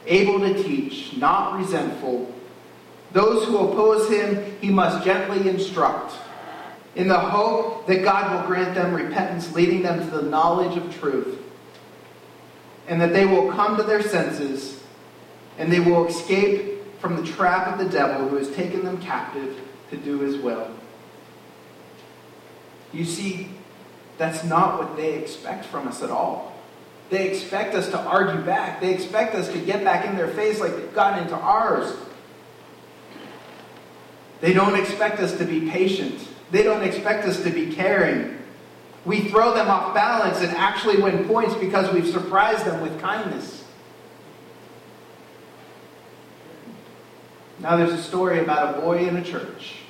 able 0.06 0.40
to 0.40 0.62
teach, 0.62 1.16
not 1.16 1.58
resentful. 1.58 2.32
Those 3.12 3.44
who 3.46 3.58
oppose 3.58 4.10
him, 4.10 4.56
he 4.60 4.70
must 4.70 5.04
gently 5.04 5.48
instruct, 5.48 6.14
in 6.96 7.08
the 7.08 7.18
hope 7.18 7.86
that 7.86 8.02
God 8.02 8.32
will 8.32 8.46
grant 8.46 8.74
them 8.74 8.94
repentance, 8.94 9.54
leading 9.54 9.82
them 9.82 10.00
to 10.00 10.16
the 10.16 10.22
knowledge 10.22 10.76
of 10.76 10.94
truth, 10.98 11.38
and 12.88 13.00
that 13.00 13.12
they 13.12 13.26
will 13.26 13.52
come 13.52 13.76
to 13.76 13.82
their 13.82 14.02
senses 14.02 14.82
and 15.58 15.72
they 15.72 15.80
will 15.80 16.06
escape 16.06 16.80
from 16.98 17.16
the 17.16 17.22
trap 17.32 17.68
of 17.68 17.78
the 17.84 17.90
devil 17.90 18.28
who 18.28 18.36
has 18.36 18.50
taken 18.52 18.84
them 18.84 19.00
captive 19.00 19.60
to 19.90 19.96
do 19.96 20.20
his 20.20 20.36
will. 20.38 20.68
You 22.92 23.04
see, 23.04 23.48
that's 24.22 24.44
not 24.44 24.78
what 24.78 24.96
they 24.96 25.14
expect 25.14 25.64
from 25.64 25.88
us 25.88 26.00
at 26.00 26.08
all. 26.08 26.52
They 27.10 27.28
expect 27.28 27.74
us 27.74 27.88
to 27.88 27.98
argue 27.98 28.40
back. 28.42 28.80
They 28.80 28.94
expect 28.94 29.34
us 29.34 29.48
to 29.48 29.58
get 29.58 29.82
back 29.82 30.06
in 30.06 30.16
their 30.16 30.28
face 30.28 30.60
like 30.60 30.76
they've 30.76 30.94
gotten 30.94 31.24
into 31.24 31.34
ours. 31.34 31.92
They 34.40 34.52
don't 34.52 34.78
expect 34.78 35.18
us 35.18 35.36
to 35.38 35.44
be 35.44 35.68
patient. 35.68 36.20
They 36.52 36.62
don't 36.62 36.84
expect 36.84 37.26
us 37.26 37.42
to 37.42 37.50
be 37.50 37.74
caring. 37.74 38.38
We 39.04 39.22
throw 39.22 39.54
them 39.54 39.66
off 39.66 39.92
balance 39.92 40.38
and 40.38 40.56
actually 40.56 41.02
win 41.02 41.24
points 41.24 41.56
because 41.56 41.92
we've 41.92 42.06
surprised 42.06 42.64
them 42.64 42.80
with 42.80 43.00
kindness. 43.00 43.64
Now, 47.58 47.76
there's 47.76 47.92
a 47.92 48.02
story 48.02 48.38
about 48.38 48.78
a 48.78 48.80
boy 48.82 48.98
in 49.08 49.16
a 49.16 49.24
church. 49.24 49.81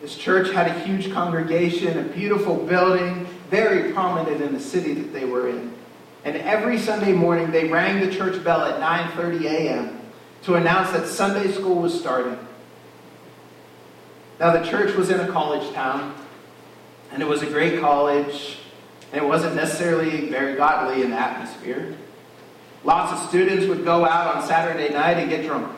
This 0.00 0.16
church 0.16 0.50
had 0.52 0.66
a 0.66 0.78
huge 0.80 1.12
congregation, 1.12 1.98
a 1.98 2.02
beautiful 2.02 2.56
building, 2.56 3.26
very 3.50 3.92
prominent 3.92 4.40
in 4.40 4.54
the 4.54 4.60
city 4.60 4.94
that 4.94 5.12
they 5.12 5.24
were 5.24 5.48
in. 5.48 5.74
And 6.24 6.36
every 6.36 6.78
Sunday 6.78 7.12
morning, 7.12 7.50
they 7.50 7.68
rang 7.68 8.00
the 8.00 8.14
church 8.14 8.42
bell 8.42 8.64
at 8.64 8.80
9:30 8.80 9.44
a.m. 9.44 10.00
to 10.42 10.54
announce 10.54 10.90
that 10.92 11.06
Sunday 11.06 11.50
school 11.52 11.76
was 11.76 11.98
starting. 11.98 12.38
Now, 14.38 14.56
the 14.56 14.64
church 14.66 14.94
was 14.96 15.10
in 15.10 15.20
a 15.20 15.28
college 15.28 15.70
town, 15.74 16.14
and 17.12 17.22
it 17.22 17.28
was 17.28 17.42
a 17.42 17.46
great 17.46 17.80
college, 17.80 18.58
and 19.12 19.22
it 19.22 19.26
wasn't 19.26 19.54
necessarily 19.54 20.30
very 20.30 20.56
godly 20.56 21.02
in 21.02 21.10
the 21.10 21.16
atmosphere. 21.16 21.94
Lots 22.84 23.12
of 23.12 23.28
students 23.28 23.66
would 23.66 23.84
go 23.84 24.06
out 24.06 24.34
on 24.34 24.46
Saturday 24.46 24.92
night 24.94 25.18
and 25.18 25.28
get 25.28 25.44
drunk, 25.44 25.70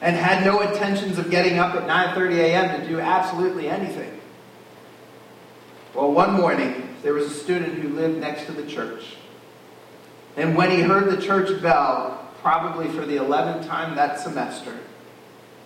and 0.00 0.16
had 0.16 0.44
no 0.44 0.60
intentions 0.60 1.18
of 1.18 1.30
getting 1.30 1.58
up 1.58 1.74
at 1.74 1.86
9:30 1.86 2.38
a.m. 2.38 2.80
to 2.80 2.88
do 2.88 3.00
absolutely 3.00 3.68
anything. 3.68 4.20
Well, 5.94 6.12
one 6.12 6.32
morning, 6.32 6.96
there 7.02 7.14
was 7.14 7.26
a 7.26 7.34
student 7.34 7.74
who 7.74 7.88
lived 7.90 8.18
next 8.18 8.46
to 8.46 8.52
the 8.52 8.66
church. 8.66 9.16
And 10.36 10.56
when 10.56 10.70
he 10.70 10.80
heard 10.80 11.08
the 11.08 11.22
church 11.22 11.62
bell, 11.62 12.28
probably 12.42 12.88
for 12.88 13.06
the 13.06 13.16
11th 13.16 13.66
time 13.66 13.94
that 13.94 14.18
semester, 14.18 14.76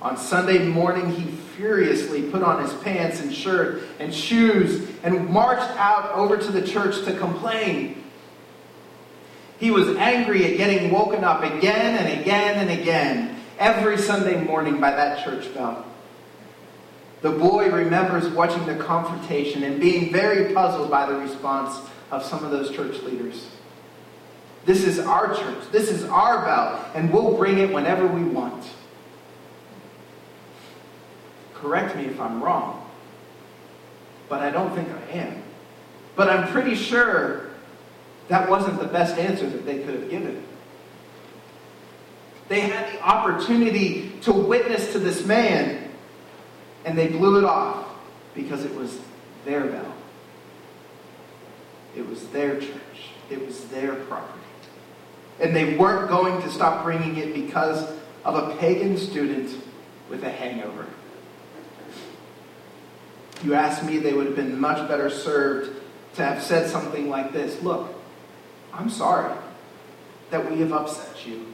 on 0.01 0.17
Sunday 0.17 0.59
morning, 0.69 1.11
he 1.11 1.25
furiously 1.57 2.31
put 2.31 2.43
on 2.43 2.63
his 2.63 2.73
pants 2.75 3.21
and 3.21 3.35
shirt 3.35 3.83
and 3.99 4.15
shoes 4.15 4.89
and 5.03 5.29
marched 5.29 5.77
out 5.77 6.13
over 6.13 6.37
to 6.37 6.53
the 6.53 6.63
church 6.63 7.05
to 7.05 7.17
complain. 7.19 8.05
He 9.59 9.73
was 9.73 9.89
angry 9.97 10.53
at 10.53 10.57
getting 10.57 10.93
woken 10.93 11.25
up 11.25 11.43
again 11.43 11.97
and 11.97 12.21
again 12.21 12.69
and 12.69 12.81
again 12.81 13.38
every 13.59 13.99
Sunday 13.99 14.43
morning 14.43 14.81
by 14.81 14.91
that 14.91 15.25
church 15.25 15.53
bell. 15.55 15.85
The 17.21 17.31
boy 17.31 17.71
remembers 17.71 18.29
watching 18.29 18.65
the 18.67 18.77
confrontation 18.77 19.65
and 19.65 19.81
being 19.81 20.13
very 20.13 20.55
puzzled 20.55 20.91
by 20.91 21.07
the 21.07 21.19
response 21.19 21.81
of 22.11 22.25
some 22.25 22.45
of 22.45 22.51
those 22.51 22.71
church 22.71 23.03
leaders. 23.03 23.49
This 24.65 24.85
is 24.85 24.99
our 24.99 25.35
church. 25.35 25.65
This 25.73 25.91
is 25.91 26.05
our 26.05 26.45
bell, 26.45 26.85
and 26.95 27.13
we'll 27.13 27.37
bring 27.37 27.59
it 27.59 27.73
whenever 27.73 28.07
we 28.07 28.23
want. 28.23 28.65
Correct 31.55 31.97
me 31.97 32.05
if 32.05 32.21
I'm 32.21 32.43
wrong, 32.43 32.89
but 34.29 34.43
I 34.43 34.51
don't 34.51 34.73
think 34.75 34.89
I 34.89 35.13
am. 35.19 35.43
But 36.15 36.31
I'm 36.31 36.47
pretty 36.49 36.77
sure 36.77 37.51
that 38.29 38.49
wasn't 38.49 38.79
the 38.79 38.87
best 38.87 39.19
answer 39.19 39.49
that 39.49 39.67
they 39.67 39.79
could 39.81 39.95
have 39.95 40.11
given. 40.11 40.45
They 42.49 42.61
had 42.61 42.93
the 42.95 43.03
opportunity 43.03 44.13
to 44.23 44.33
witness 44.33 44.93
to 44.93 44.99
this 44.99 45.25
man 45.25 45.89
and 46.85 46.97
they 46.97 47.09
blew 47.09 47.39
it 47.39 47.45
off 47.45 47.87
because 48.35 48.65
it 48.65 48.75
was 48.75 48.99
their 49.45 49.67
bell. 49.67 49.95
It 51.97 52.07
was 52.09 52.27
their 52.29 52.59
church. 52.59 53.11
It 53.31 53.45
was 53.45 53.65
their 53.67 53.95
property. 53.95 54.39
And 55.41 55.55
they 55.55 55.77
weren't 55.77 56.09
going 56.09 56.41
to 56.43 56.51
stop 56.51 56.85
bringing 56.85 57.17
it 57.17 57.35
because 57.35 57.93
of 58.25 58.35
a 58.35 58.57
pagan 58.57 58.97
student 58.97 59.55
with 60.09 60.25
a 60.25 60.31
hangover. 60.31 60.87
You 63.45 63.55
ask 63.55 63.85
me, 63.85 63.99
they 63.99 64.15
would 64.15 64.27
have 64.27 64.37
been 64.37 64.59
much 64.59 64.89
better 64.89 65.11
served 65.11 65.81
to 66.15 66.25
have 66.25 66.43
said 66.43 66.69
something 66.69 67.09
like 67.09 67.33
this 67.33 67.63
Look, 67.63 67.95
I'm 68.73 68.91
sorry 68.91 69.37
that 70.31 70.51
we 70.51 70.61
have 70.61 70.73
upset 70.73 71.27
you. 71.27 71.47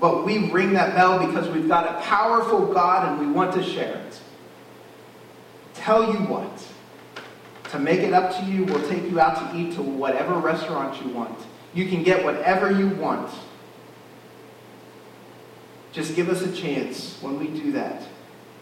But 0.00 0.24
we 0.24 0.50
ring 0.50 0.74
that 0.74 0.94
bell 0.94 1.26
because 1.26 1.48
we've 1.48 1.68
got 1.68 1.86
a 1.88 2.00
powerful 2.02 2.72
God 2.72 3.08
and 3.08 3.26
we 3.26 3.32
want 3.32 3.52
to 3.54 3.62
share 3.62 3.96
it 3.96 4.20
tell 5.88 6.12
you 6.12 6.18
what, 6.26 6.66
to 7.70 7.78
make 7.78 8.00
it 8.00 8.12
up 8.12 8.36
to 8.38 8.44
you, 8.44 8.64
we'll 8.64 8.86
take 8.90 9.10
you 9.10 9.18
out 9.18 9.50
to 9.50 9.58
eat 9.58 9.74
to 9.74 9.82
whatever 9.82 10.34
restaurant 10.34 11.02
you 11.02 11.10
want. 11.10 11.38
You 11.72 11.88
can 11.88 12.02
get 12.02 12.22
whatever 12.22 12.70
you 12.70 12.88
want. 12.90 13.30
Just 15.92 16.14
give 16.14 16.28
us 16.28 16.42
a 16.42 16.52
chance 16.52 17.16
when 17.22 17.38
we 17.38 17.48
do 17.48 17.72
that 17.72 18.02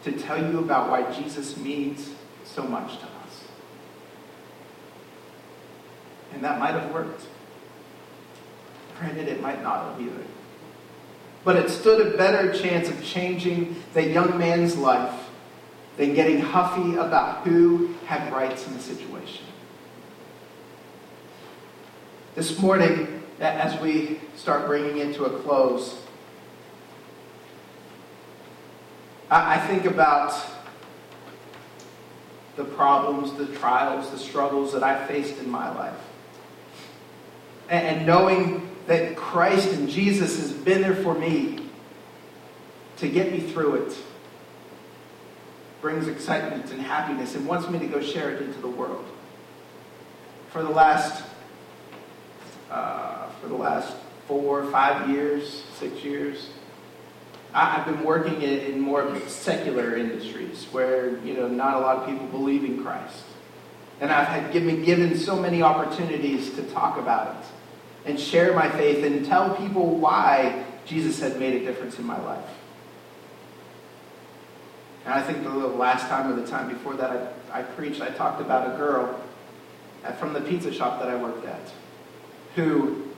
to 0.04 0.12
tell 0.12 0.38
you 0.38 0.60
about 0.60 0.88
why 0.88 1.10
Jesus 1.12 1.56
means 1.56 2.10
so 2.44 2.62
much 2.62 2.98
to 2.98 3.04
us. 3.04 3.44
And 6.32 6.44
that 6.44 6.60
might 6.60 6.74
have 6.74 6.92
worked. 6.92 7.22
Granted, 9.00 9.26
it 9.26 9.40
might 9.40 9.62
not 9.64 9.90
have 9.90 10.00
either. 10.00 10.22
But 11.46 11.54
it 11.54 11.70
stood 11.70 12.04
a 12.04 12.16
better 12.16 12.52
chance 12.52 12.88
of 12.88 13.04
changing 13.04 13.76
the 13.94 14.02
young 14.02 14.37
man's 14.37 14.76
life 14.76 15.28
than 15.96 16.12
getting 16.12 16.40
huffy 16.40 16.96
about 16.96 17.46
who 17.46 17.94
had 18.04 18.32
rights 18.32 18.66
in 18.66 18.72
the 18.74 18.80
situation. 18.80 19.46
This 22.35 22.59
morning, 22.59 23.22
as 23.38 23.80
we 23.80 24.18
start 24.35 24.66
bringing 24.66 24.98
it 24.98 25.14
to 25.14 25.26
a 25.26 25.38
close, 25.42 26.02
I 29.30 29.59
think 29.68 29.85
about 29.85 30.35
the 32.56 32.64
problems, 32.64 33.32
the 33.35 33.46
trials, 33.54 34.11
the 34.11 34.18
struggles 34.18 34.72
that 34.72 34.82
I 34.82 35.06
faced 35.06 35.38
in 35.38 35.48
my 35.48 35.72
life. 35.72 35.94
And 37.68 38.04
knowing 38.04 38.68
that 38.87 39.16
Christ 39.16 39.72
and 39.72 39.88
Jesus 39.88 40.38
has 40.38 40.53
been 40.53 40.83
there 40.83 40.94
for 40.94 41.14
me 41.14 41.68
to 42.99 43.09
get 43.09 43.33
me 43.33 43.40
through 43.40 43.75
it 43.75 43.96
brings 45.81 46.09
excitement 46.09 46.70
and 46.72 46.81
happiness 46.81 47.35
and 47.35 47.46
wants 47.46 47.68
me 47.68 47.79
to 47.79 47.87
go 47.87 48.01
share 48.01 48.31
it 48.31 48.42
into 48.42 48.59
the 48.61 48.68
world. 48.68 49.05
For 50.51 50.62
the 50.62 50.70
last, 50.70 51.22
uh, 52.70 53.29
for 53.40 53.49
the 53.49 53.55
last 53.55 53.94
four, 54.27 54.68
five 54.70 55.09
years, 55.11 55.64
six 55.79 56.03
years, 56.03 56.51
I, 57.53 57.70
have 57.70 57.87
been 57.87 58.05
working 58.05 58.42
in, 58.42 58.61
in 58.61 58.81
more 58.81 59.16
secular 59.29 59.96
industries 59.96 60.64
where 60.72 61.18
you 61.18 61.35
know 61.35 61.46
not 61.46 61.75
a 61.75 61.79
lot 61.79 61.99
of 61.99 62.07
people 62.07 62.27
believe 62.27 62.64
in 62.64 62.83
Christ, 62.83 63.22
and 64.01 64.11
I've 64.11 64.29
had 64.29 64.53
given 64.53 64.83
given 64.83 65.16
so 65.16 65.37
many 65.37 65.62
opportunities 65.62 66.55
to 66.57 66.62
talk 66.64 66.99
about 66.99 67.37
it 67.37 67.46
and 68.07 68.19
share 68.19 68.55
my 68.55 68.71
faith 68.71 69.05
and 69.05 69.27
tell 69.27 69.55
people 69.57 69.97
why 69.97 70.64
Jesus 70.87 71.21
had 71.21 71.38
made 71.38 71.61
a 71.61 71.64
difference 71.64 71.99
in 71.99 72.07
my 72.07 72.21
life. 72.23 72.49
And 75.05 75.14
I 75.14 75.23
think 75.23 75.42
the 75.42 75.51
last 75.51 76.09
time 76.09 76.33
or 76.33 76.40
the 76.40 76.47
time 76.47 76.69
before 76.69 76.95
that 76.95 77.33
I, 77.53 77.61
I 77.61 77.62
preached, 77.62 78.01
I 78.01 78.11
talked 78.11 78.40
about 78.40 78.75
a 78.75 78.77
girl 78.77 79.21
from 80.19 80.33
the 80.33 80.40
pizza 80.40 80.73
shop 80.73 81.01
that 81.01 81.09
I 81.09 81.16
worked 81.16 81.45
at 81.45 81.73
who 82.55 83.09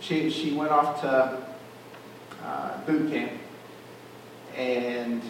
she, 0.00 0.30
she 0.30 0.52
went 0.52 0.70
off 0.70 1.00
to 1.02 1.46
uh, 2.44 2.78
boot 2.86 3.10
camp 3.10 3.32
and 4.56 5.22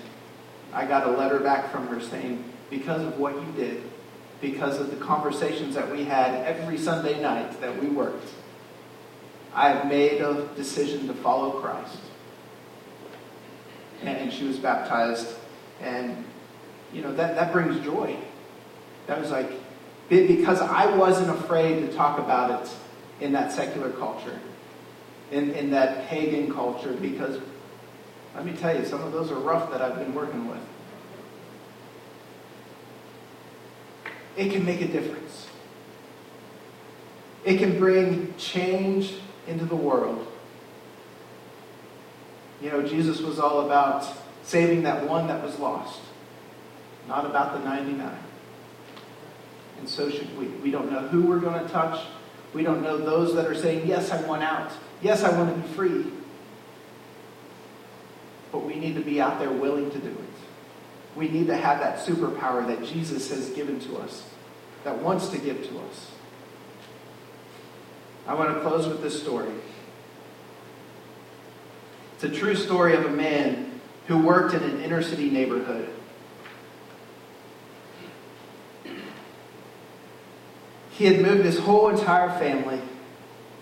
I 0.73 0.87
got 0.87 1.07
a 1.07 1.11
letter 1.11 1.39
back 1.39 1.71
from 1.71 1.87
her 1.89 2.01
saying, 2.01 2.45
because 2.69 3.03
of 3.03 3.19
what 3.19 3.35
you 3.35 3.53
did, 3.57 3.83
because 4.53 4.79
of 4.79 4.91
the 4.91 4.97
conversations 4.97 5.75
that 5.75 5.91
we 5.91 6.05
had 6.05 6.35
every 6.45 6.77
Sunday 6.77 7.21
night 7.21 7.61
that 7.61 7.81
we 7.81 7.89
worked, 7.89 8.29
I 9.55 9.71
have 9.71 9.87
made 9.87 10.21
a 10.21 10.49
decision 10.55 11.07
to 11.07 11.15
follow 11.15 11.61
Christ 11.61 11.99
and 14.03 14.33
she 14.33 14.45
was 14.45 14.59
baptized. 14.59 15.29
And, 15.81 16.25
you 16.93 17.03
know, 17.03 17.15
that, 17.15 17.37
that 17.37 17.53
brings 17.53 17.83
joy. 17.85 18.17
That 19.07 19.21
was 19.21 19.31
like, 19.31 19.51
because 20.09 20.61
I 20.61 20.95
wasn't 20.95 21.31
afraid 21.31 21.81
to 21.81 21.93
talk 21.95 22.19
about 22.19 22.63
it 22.63 22.71
in 23.21 23.33
that 23.33 23.53
secular 23.53 23.91
culture, 23.91 24.39
in, 25.31 25.53
in 25.53 25.71
that 25.71 26.09
pagan 26.09 26.53
culture, 26.53 26.93
because 26.93 27.41
let 28.35 28.45
me 28.45 28.53
tell 28.53 28.77
you, 28.77 28.85
some 28.85 29.01
of 29.03 29.13
those 29.13 29.31
are 29.31 29.39
rough 29.39 29.71
that 29.71 29.81
I've 29.81 29.99
been 29.99 30.15
working 30.15 30.49
with. 30.49 30.61
It 34.37 34.53
can 34.53 34.65
make 34.65 34.81
a 34.81 34.89
difference. 34.89 35.49
It 37.45 37.59
can 37.59 37.79
bring 37.79 38.35
change 38.37 39.15
into 39.47 39.65
the 39.65 39.77
world. 39.77 40.27
You 42.63 42.71
know, 42.71 42.83
Jesus 42.83 43.21
was 43.21 43.39
all 43.39 43.67
about 43.67 44.07
saving 44.43 44.83
that 44.85 45.07
one 45.07 45.27
that 45.27 45.43
was 45.43 45.59
lost, 45.59 46.01
not 47.07 47.27
about 47.27 47.59
the 47.59 47.65
99. 47.69 48.17
And 49.79 49.89
so 49.89 50.11
should 50.11 50.37
we. 50.39 50.47
We 50.47 50.71
don't 50.71 50.91
know 50.91 51.01
who 51.01 51.23
we're 51.23 51.41
going 51.41 51.63
to 51.63 51.69
touch. 51.71 52.07
We 52.55 52.63
don't 52.63 52.83
know 52.83 52.97
those 52.97 53.35
that 53.35 53.47
are 53.47 53.55
saying, 53.55 53.87
Yes, 53.87 54.11
I 54.11 54.23
want 54.27 54.43
out. 54.43 54.73
Yes, 55.03 55.25
I 55.25 55.37
want 55.37 55.55
to 55.55 55.69
be 55.69 55.75
free. 55.75 56.07
But 58.51 58.65
we 58.65 58.77
need 58.77 58.95
to 58.95 59.03
be 59.03 59.21
out 59.21 59.39
there 59.39 59.51
willing 59.51 59.91
to 59.91 59.99
do 59.99 60.09
it. 60.09 60.24
We 61.17 61.29
need 61.29 61.47
to 61.47 61.57
have 61.57 61.79
that 61.81 61.99
superpower 61.99 62.67
that 62.67 62.85
Jesus 62.85 63.31
has 63.31 63.51
given 63.51 63.79
to 63.81 63.99
us, 63.99 64.29
that 64.83 64.99
wants 64.99 65.29
to 65.29 65.39
give 65.39 65.69
to 65.69 65.79
us. 65.81 66.11
I 68.27 68.35
want 68.35 68.55
to 68.55 68.61
close 68.61 68.89
with 68.89 69.03
this 69.03 69.21
story. 69.21 69.53
It's 72.15 72.25
a 72.25 72.31
true 72.31 72.55
story 72.55 72.95
of 72.95 73.05
a 73.05 73.11
man 73.11 73.81
who 74.07 74.19
worked 74.19 74.55
in 74.55 74.63
an 74.63 74.81
inner 74.81 75.03
city 75.03 75.31
neighborhood. 75.31 75.89
He 80.91 81.07
had 81.07 81.21
moved 81.21 81.45
his 81.45 81.59
whole 81.59 81.89
entire 81.89 82.31
family 82.39 82.81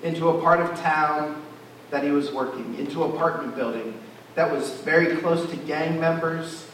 into 0.03 0.29
a 0.29 0.41
part 0.41 0.61
of 0.61 0.79
town 0.81 1.43
that 1.91 2.05
he 2.05 2.11
was 2.11 2.33
working, 2.33 2.79
into 2.79 3.05
an 3.05 3.13
apartment 3.13 3.57
building 3.57 3.99
that 4.35 4.51
was 4.51 4.71
very 4.81 5.17
close 5.17 5.49
to 5.51 5.57
gang 5.57 6.01
members 6.01 6.67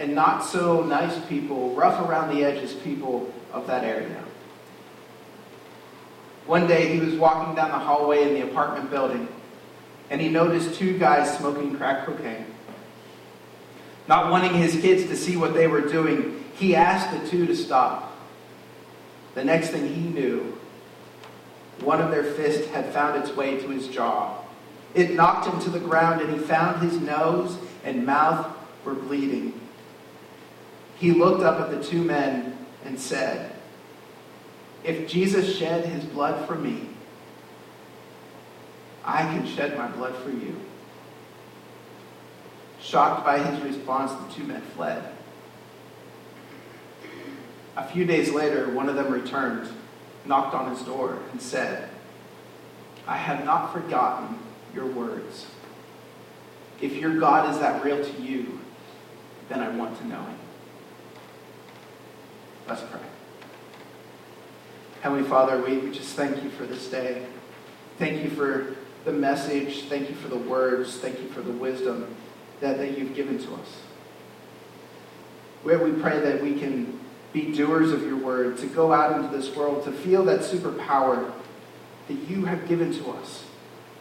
and 0.00 0.14
not 0.14 0.40
so 0.40 0.82
nice 0.82 1.16
people, 1.26 1.74
rough 1.74 2.00
around 2.08 2.34
the 2.34 2.42
edges 2.42 2.72
people 2.72 3.32
of 3.52 3.66
that 3.66 3.84
area. 3.84 4.24
One 6.46 6.66
day 6.66 6.88
he 6.88 6.98
was 6.98 7.14
walking 7.14 7.54
down 7.54 7.70
the 7.70 7.78
hallway 7.78 8.22
in 8.22 8.34
the 8.34 8.50
apartment 8.50 8.90
building 8.90 9.28
and 10.08 10.20
he 10.20 10.28
noticed 10.28 10.74
two 10.74 10.98
guys 10.98 11.36
smoking 11.38 11.76
crack 11.76 12.06
cocaine. 12.06 12.46
Not 14.08 14.30
wanting 14.30 14.54
his 14.54 14.80
kids 14.80 15.04
to 15.04 15.16
see 15.16 15.36
what 15.36 15.54
they 15.54 15.68
were 15.68 15.82
doing, 15.82 16.44
he 16.54 16.74
asked 16.74 17.12
the 17.12 17.28
two 17.28 17.46
to 17.46 17.54
stop. 17.54 18.12
The 19.34 19.44
next 19.44 19.68
thing 19.68 19.86
he 19.86 20.00
knew, 20.00 20.58
one 21.82 22.00
of 22.00 22.10
their 22.10 22.24
fists 22.24 22.66
had 22.70 22.92
found 22.92 23.22
its 23.22 23.36
way 23.36 23.60
to 23.60 23.68
his 23.68 23.86
jaw. 23.86 24.36
It 24.94 25.12
knocked 25.12 25.46
him 25.46 25.60
to 25.60 25.70
the 25.70 25.78
ground, 25.78 26.20
and 26.20 26.32
he 26.32 26.38
found 26.38 26.82
his 26.82 27.00
nose 27.00 27.56
and 27.84 28.04
mouth 28.04 28.48
were 28.84 28.94
bleeding. 28.94 29.58
He 31.00 31.12
looked 31.12 31.42
up 31.42 31.58
at 31.58 31.70
the 31.70 31.82
two 31.82 32.02
men 32.02 32.58
and 32.84 33.00
said, 33.00 33.54
If 34.84 35.08
Jesus 35.08 35.56
shed 35.56 35.86
his 35.86 36.04
blood 36.04 36.46
for 36.46 36.54
me, 36.54 36.90
I 39.02 39.22
can 39.22 39.46
shed 39.46 39.78
my 39.78 39.88
blood 39.88 40.14
for 40.16 40.28
you. 40.28 40.54
Shocked 42.82 43.24
by 43.24 43.38
his 43.38 43.62
response, 43.62 44.12
the 44.12 44.40
two 44.40 44.46
men 44.46 44.60
fled. 44.76 45.02
A 47.76 47.88
few 47.88 48.04
days 48.04 48.30
later, 48.30 48.70
one 48.70 48.90
of 48.90 48.96
them 48.96 49.10
returned, 49.10 49.72
knocked 50.26 50.54
on 50.54 50.70
his 50.70 50.84
door, 50.84 51.18
and 51.32 51.40
said, 51.40 51.88
I 53.06 53.16
have 53.16 53.46
not 53.46 53.72
forgotten 53.72 54.38
your 54.74 54.86
words. 54.86 55.46
If 56.82 56.96
your 56.96 57.18
God 57.18 57.50
is 57.50 57.58
that 57.60 57.82
real 57.82 58.04
to 58.04 58.22
you, 58.22 58.60
then 59.48 59.60
I 59.60 59.70
want 59.70 59.96
to 59.98 60.06
know 60.06 60.22
him. 60.22 60.39
Let's 62.70 62.82
pray. 62.82 63.00
Heavenly 65.00 65.28
Father, 65.28 65.60
we, 65.60 65.78
we 65.78 65.90
just 65.90 66.14
thank 66.14 66.40
you 66.44 66.50
for 66.50 66.66
this 66.66 66.88
day. 66.88 67.26
Thank 67.98 68.22
you 68.22 68.30
for 68.30 68.76
the 69.04 69.12
message. 69.12 69.86
Thank 69.88 70.08
you 70.08 70.14
for 70.14 70.28
the 70.28 70.36
words. 70.36 70.96
Thank 70.98 71.18
you 71.18 71.26
for 71.30 71.40
the 71.40 71.50
wisdom 71.50 72.14
that, 72.60 72.78
that 72.78 72.96
you've 72.96 73.16
given 73.16 73.40
to 73.40 73.54
us. 73.54 73.80
Where 75.64 75.80
we 75.80 76.00
pray 76.00 76.20
that 76.20 76.40
we 76.40 76.60
can 76.60 77.00
be 77.32 77.52
doers 77.52 77.90
of 77.90 78.04
your 78.04 78.18
word, 78.18 78.56
to 78.58 78.66
go 78.68 78.92
out 78.92 79.16
into 79.16 79.36
this 79.36 79.52
world, 79.56 79.82
to 79.86 79.90
feel 79.90 80.24
that 80.26 80.42
superpower 80.42 81.32
that 82.06 82.14
you 82.28 82.44
have 82.44 82.68
given 82.68 82.94
to 82.94 83.10
us, 83.10 83.46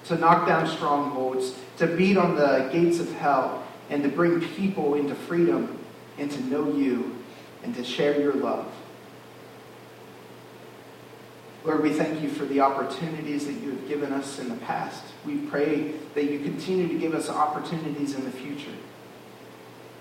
to 0.05 0.15
knock 0.15 0.47
down 0.47 0.67
strongholds, 0.67 1.55
to 1.77 1.87
beat 1.87 2.17
on 2.17 2.35
the 2.35 2.69
gates 2.71 2.99
of 2.99 3.11
hell, 3.13 3.65
and 3.89 4.03
to 4.03 4.09
bring 4.09 4.39
people 4.39 4.93
into 4.93 5.15
freedom 5.15 5.75
and 6.19 6.29
to 6.29 6.43
know 6.43 6.71
you 6.71 7.18
and 7.63 7.75
to 7.75 7.83
share 7.83 8.19
your 8.19 8.33
love. 8.33 8.71
Lord, 11.65 11.83
we 11.83 11.91
thank 11.91 12.21
you 12.21 12.29
for 12.29 12.45
the 12.45 12.61
opportunities 12.61 13.45
that 13.45 13.53
you 13.53 13.71
have 13.71 13.87
given 13.87 14.13
us 14.13 14.39
in 14.39 14.49
the 14.49 14.55
past. 14.57 15.03
We 15.25 15.37
pray 15.39 15.93
that 16.15 16.25
you 16.25 16.39
continue 16.39 16.87
to 16.87 16.97
give 16.97 17.13
us 17.13 17.29
opportunities 17.29 18.15
in 18.15 18.23
the 18.23 18.31
future. 18.31 18.71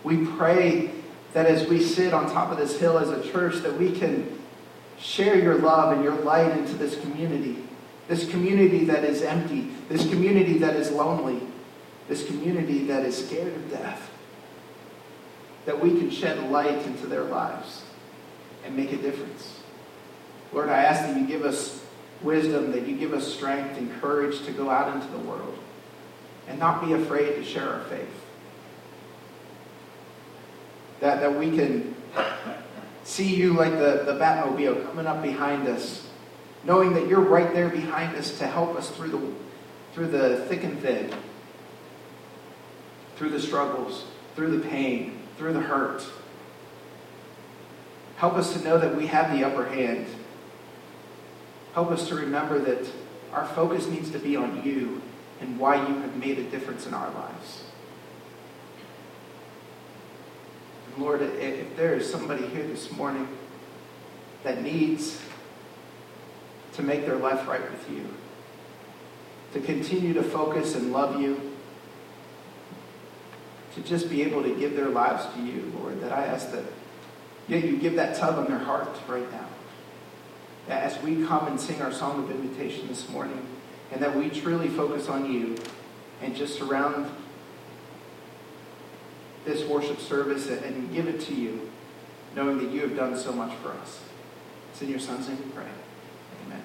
We 0.04 0.24
pray 0.24 0.92
that 1.32 1.46
as 1.46 1.68
we 1.68 1.82
sit 1.82 2.14
on 2.14 2.30
top 2.30 2.52
of 2.52 2.58
this 2.58 2.78
hill 2.78 2.96
as 2.98 3.10
a 3.10 3.28
church, 3.30 3.56
that 3.56 3.76
we 3.76 3.90
can 3.90 4.38
share 4.98 5.36
your 5.36 5.56
love 5.56 5.92
and 5.92 6.02
your 6.02 6.14
light 6.14 6.56
into 6.56 6.74
this 6.74 6.98
community. 7.00 7.64
This 8.06 8.28
community 8.30 8.84
that 8.86 9.04
is 9.04 9.22
empty, 9.22 9.70
this 9.88 10.08
community 10.08 10.58
that 10.58 10.76
is 10.76 10.90
lonely, 10.90 11.42
this 12.08 12.26
community 12.26 12.84
that 12.84 13.04
is 13.04 13.26
scared 13.26 13.54
of 13.54 13.70
death. 13.70 14.10
That 15.68 15.82
we 15.82 15.90
can 15.90 16.08
shed 16.08 16.50
light 16.50 16.86
into 16.86 17.06
their 17.06 17.24
lives 17.24 17.82
and 18.64 18.74
make 18.74 18.90
a 18.90 18.96
difference. 18.96 19.60
Lord, 20.50 20.70
I 20.70 20.78
ask 20.78 21.02
that 21.02 21.20
you 21.20 21.26
give 21.26 21.44
us 21.44 21.84
wisdom, 22.22 22.72
that 22.72 22.88
you 22.88 22.96
give 22.96 23.12
us 23.12 23.30
strength 23.30 23.76
and 23.76 23.92
courage 24.00 24.42
to 24.46 24.52
go 24.52 24.70
out 24.70 24.94
into 24.94 25.06
the 25.08 25.18
world 25.18 25.58
and 26.46 26.58
not 26.58 26.82
be 26.82 26.94
afraid 26.94 27.34
to 27.34 27.44
share 27.44 27.68
our 27.68 27.84
faith. 27.84 28.08
That, 31.00 31.20
that 31.20 31.38
we 31.38 31.54
can 31.54 31.94
see 33.04 33.34
you 33.34 33.52
like 33.52 33.72
the, 33.72 34.04
the 34.06 34.18
Batmobile 34.18 34.86
coming 34.86 35.06
up 35.06 35.22
behind 35.22 35.68
us, 35.68 36.08
knowing 36.64 36.94
that 36.94 37.08
you're 37.08 37.20
right 37.20 37.52
there 37.52 37.68
behind 37.68 38.16
us 38.16 38.38
to 38.38 38.46
help 38.46 38.74
us 38.74 38.88
through 38.92 39.10
the, 39.10 39.32
through 39.92 40.08
the 40.08 40.46
thick 40.46 40.64
and 40.64 40.80
thin, 40.80 41.12
through 43.16 43.28
the 43.28 43.40
struggles, 43.40 44.06
through 44.34 44.56
the 44.56 44.66
pain, 44.66 45.17
through 45.38 45.54
the 45.54 45.60
hurt. 45.60 46.04
Help 48.16 48.34
us 48.34 48.52
to 48.52 48.62
know 48.62 48.76
that 48.76 48.96
we 48.96 49.06
have 49.06 49.32
the 49.32 49.44
upper 49.44 49.64
hand 49.64 50.06
Help 51.78 51.92
us 51.92 52.08
to 52.08 52.16
remember 52.16 52.58
that 52.58 52.90
our 53.32 53.46
focus 53.46 53.86
needs 53.86 54.10
to 54.10 54.18
be 54.18 54.34
on 54.34 54.64
you 54.64 55.00
and 55.40 55.60
why 55.60 55.76
you 55.76 55.94
have 56.00 56.16
made 56.16 56.36
a 56.36 56.42
difference 56.50 56.88
in 56.88 56.92
our 56.92 57.08
lives. 57.12 57.62
And 60.86 61.04
Lord, 61.04 61.22
if 61.22 61.76
there 61.76 61.94
is 61.94 62.10
somebody 62.10 62.46
here 62.48 62.66
this 62.66 62.90
morning 62.90 63.28
that 64.42 64.60
needs 64.60 65.20
to 66.72 66.82
make 66.82 67.06
their 67.06 67.14
life 67.14 67.46
right 67.46 67.62
with 67.70 67.88
you, 67.88 68.04
to 69.52 69.60
continue 69.60 70.12
to 70.14 70.22
focus 70.24 70.74
and 70.74 70.92
love 70.92 71.20
you, 71.20 71.47
to 73.74 73.82
just 73.82 74.08
be 74.08 74.22
able 74.22 74.42
to 74.42 74.54
give 74.58 74.74
their 74.74 74.88
lives 74.88 75.26
to 75.34 75.42
you, 75.42 75.72
Lord, 75.78 76.00
that 76.00 76.12
I 76.12 76.26
ask 76.26 76.50
that 76.52 76.64
yeah, 77.46 77.58
you 77.58 77.78
give 77.78 77.94
that 77.96 78.16
tug 78.16 78.36
on 78.36 78.46
their 78.46 78.58
heart 78.58 78.88
right 79.08 79.30
now 79.32 79.48
that 80.68 80.82
as 80.82 81.02
we 81.02 81.24
come 81.24 81.46
and 81.48 81.58
sing 81.58 81.80
our 81.80 81.90
song 81.90 82.22
of 82.22 82.30
invitation 82.30 82.86
this 82.88 83.08
morning, 83.08 83.44
and 83.90 84.02
that 84.02 84.14
we 84.14 84.28
truly 84.28 84.68
focus 84.68 85.08
on 85.08 85.32
you 85.32 85.56
and 86.20 86.36
just 86.36 86.58
surround 86.58 87.10
this 89.46 89.66
worship 89.66 89.98
service 89.98 90.48
and 90.48 90.92
give 90.92 91.08
it 91.08 91.20
to 91.20 91.34
you, 91.34 91.70
knowing 92.36 92.58
that 92.58 92.70
you 92.70 92.82
have 92.82 92.94
done 92.94 93.16
so 93.16 93.32
much 93.32 93.54
for 93.62 93.70
us. 93.70 94.00
It's 94.70 94.82
in 94.82 94.90
your 94.90 94.98
son's 94.98 95.26
name 95.26 95.38
we 95.38 95.50
pray. 95.52 95.64
Amen. 96.46 96.62